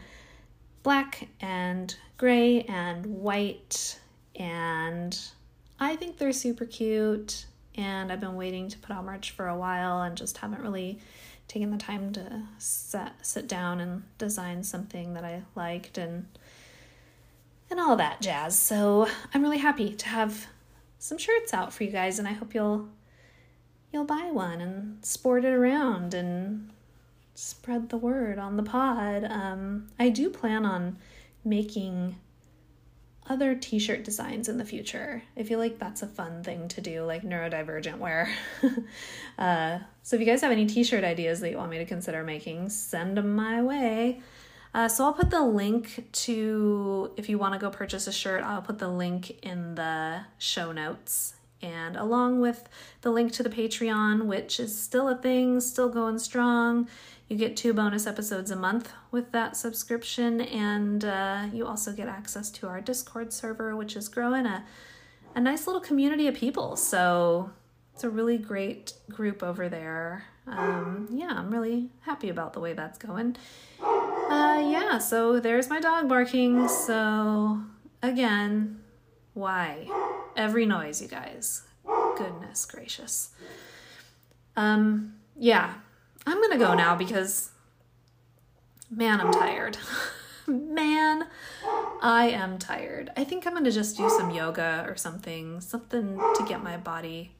black 0.82 1.28
and 1.40 1.94
gray 2.16 2.62
and 2.62 3.06
white, 3.06 4.00
and 4.36 5.18
I 5.80 5.96
think 5.96 6.18
they're 6.18 6.32
super 6.32 6.64
cute 6.64 7.46
and 7.76 8.10
I've 8.10 8.20
been 8.20 8.36
waiting 8.36 8.68
to 8.68 8.78
put 8.78 8.94
out 8.94 9.04
merch 9.04 9.30
for 9.30 9.48
a 9.48 9.56
while 9.56 10.00
and 10.02 10.16
just 10.16 10.38
haven't 10.38 10.62
really 10.62 10.98
taken 11.48 11.70
the 11.70 11.76
time 11.76 12.12
to 12.12 12.42
set, 12.58 13.24
sit 13.24 13.46
down 13.46 13.80
and 13.80 14.02
design 14.18 14.62
something 14.62 15.14
that 15.14 15.24
I 15.24 15.42
liked 15.54 15.98
and 15.98 16.26
and 17.68 17.80
all 17.80 17.96
that 17.96 18.20
jazz. 18.20 18.58
So 18.58 19.08
I'm 19.34 19.42
really 19.42 19.58
happy 19.58 19.92
to 19.92 20.08
have 20.08 20.46
some 20.98 21.18
shirts 21.18 21.52
out 21.52 21.72
for 21.72 21.84
you 21.84 21.90
guys 21.90 22.18
and 22.18 22.28
I 22.28 22.32
hope 22.32 22.54
you'll 22.54 22.88
you'll 23.92 24.04
buy 24.04 24.30
one 24.32 24.60
and 24.60 25.04
sport 25.04 25.44
it 25.44 25.52
around 25.52 26.14
and 26.14 26.70
spread 27.34 27.88
the 27.88 27.96
word 27.96 28.38
on 28.38 28.56
the 28.56 28.62
pod. 28.62 29.24
Um, 29.24 29.88
I 29.98 30.08
do 30.08 30.30
plan 30.30 30.64
on 30.64 30.98
making 31.44 32.16
other 33.28 33.54
t-shirt 33.54 34.04
designs 34.04 34.48
in 34.48 34.58
the 34.58 34.64
future. 34.64 35.22
I 35.36 35.42
feel 35.42 35.58
like 35.58 35.78
that's 35.78 36.02
a 36.02 36.06
fun 36.06 36.42
thing 36.42 36.68
to 36.68 36.80
do, 36.80 37.04
like 37.04 37.22
neurodivergent 37.22 37.98
wear. 37.98 38.30
uh, 39.38 39.78
so 40.02 40.16
if 40.16 40.20
you 40.20 40.26
guys 40.26 40.40
have 40.42 40.52
any 40.52 40.66
t-shirt 40.66 41.04
ideas 41.04 41.40
that 41.40 41.50
you 41.50 41.56
want 41.56 41.70
me 41.70 41.78
to 41.78 41.84
consider 41.84 42.22
making, 42.22 42.68
send 42.68 43.16
them 43.16 43.34
my 43.34 43.62
way. 43.62 44.20
Uh, 44.74 44.88
so 44.88 45.04
I'll 45.04 45.14
put 45.14 45.30
the 45.30 45.40
link 45.40 46.06
to 46.12 47.10
if 47.16 47.30
you 47.30 47.38
want 47.38 47.54
to 47.54 47.58
go 47.58 47.70
purchase 47.70 48.06
a 48.06 48.12
shirt. 48.12 48.42
I'll 48.42 48.60
put 48.60 48.78
the 48.78 48.88
link 48.88 49.42
in 49.42 49.74
the 49.74 50.20
show 50.36 50.70
notes, 50.70 51.34
and 51.62 51.96
along 51.96 52.40
with 52.40 52.68
the 53.00 53.10
link 53.10 53.32
to 53.32 53.42
the 53.42 53.50
Patreon, 53.50 54.26
which 54.26 54.60
is 54.60 54.78
still 54.78 55.08
a 55.08 55.16
thing, 55.16 55.60
still 55.60 55.88
going 55.88 56.18
strong. 56.18 56.88
You 57.28 57.36
get 57.36 57.56
two 57.56 57.72
bonus 57.72 58.06
episodes 58.06 58.50
a 58.50 58.56
month 58.56 58.92
with 59.10 59.32
that 59.32 59.56
subscription, 59.56 60.40
and 60.40 61.04
uh, 61.04 61.46
you 61.52 61.66
also 61.66 61.92
get 61.92 62.08
access 62.08 62.50
to 62.52 62.68
our 62.68 62.80
Discord 62.80 63.32
server, 63.32 63.74
which 63.74 63.96
is 63.96 64.08
growing 64.08 64.46
a, 64.46 64.64
a 65.34 65.40
nice 65.40 65.66
little 65.66 65.82
community 65.82 66.28
of 66.28 66.34
people. 66.34 66.76
So 66.76 67.50
it's 67.92 68.04
a 68.04 68.10
really 68.10 68.38
great 68.38 68.92
group 69.10 69.42
over 69.42 69.68
there. 69.68 70.24
Um, 70.46 71.08
yeah, 71.10 71.32
I'm 71.34 71.50
really 71.50 71.90
happy 72.02 72.28
about 72.28 72.52
the 72.52 72.60
way 72.60 72.74
that's 72.74 72.98
going. 72.98 73.36
Uh, 73.82 74.68
yeah, 74.70 74.98
so 74.98 75.40
there's 75.40 75.68
my 75.68 75.80
dog 75.80 76.08
barking. 76.08 76.68
So 76.68 77.60
again, 78.02 78.80
Why? 79.36 79.86
Every 80.34 80.64
noise, 80.64 81.02
you 81.02 81.08
guys. 81.08 81.62
Goodness 81.84 82.64
gracious. 82.64 83.32
Um, 84.56 85.16
yeah. 85.38 85.74
I'm 86.26 86.40
gonna 86.40 86.56
go 86.56 86.72
now 86.72 86.96
because 86.96 87.50
man, 88.90 89.20
I'm 89.20 89.30
tired. 89.30 89.76
man, 90.46 91.26
I 92.00 92.30
am 92.30 92.56
tired. 92.58 93.10
I 93.14 93.24
think 93.24 93.46
I'm 93.46 93.52
gonna 93.52 93.70
just 93.70 93.98
do 93.98 94.08
some 94.08 94.30
yoga 94.30 94.86
or 94.88 94.96
something, 94.96 95.60
something 95.60 96.16
to 96.16 96.44
get 96.48 96.62
my 96.62 96.78
body 96.78 97.32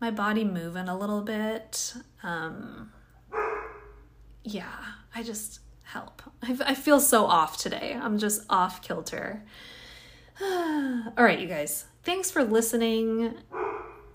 my 0.00 0.10
body 0.10 0.42
moving 0.42 0.88
a 0.88 0.98
little 0.98 1.22
bit. 1.22 1.94
Um, 2.24 2.90
yeah, 4.42 4.74
I 5.14 5.22
just 5.22 5.60
help. 5.84 6.20
I, 6.42 6.58
I 6.66 6.74
feel 6.74 6.98
so 6.98 7.26
off 7.26 7.58
today. 7.58 7.96
I'm 8.00 8.18
just 8.18 8.42
off 8.50 8.82
kilter. 8.82 9.44
All 10.42 11.24
right, 11.24 11.38
you 11.38 11.46
guys. 11.48 11.86
Thanks 12.04 12.30
for 12.30 12.44
listening. 12.44 13.34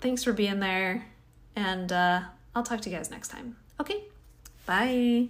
Thanks 0.00 0.24
for 0.24 0.32
being 0.32 0.60
there. 0.60 1.06
And 1.56 1.92
uh, 1.92 2.22
I'll 2.54 2.62
talk 2.62 2.80
to 2.82 2.90
you 2.90 2.96
guys 2.96 3.10
next 3.10 3.28
time. 3.28 3.56
Okay, 3.80 4.04
bye. 4.66 5.28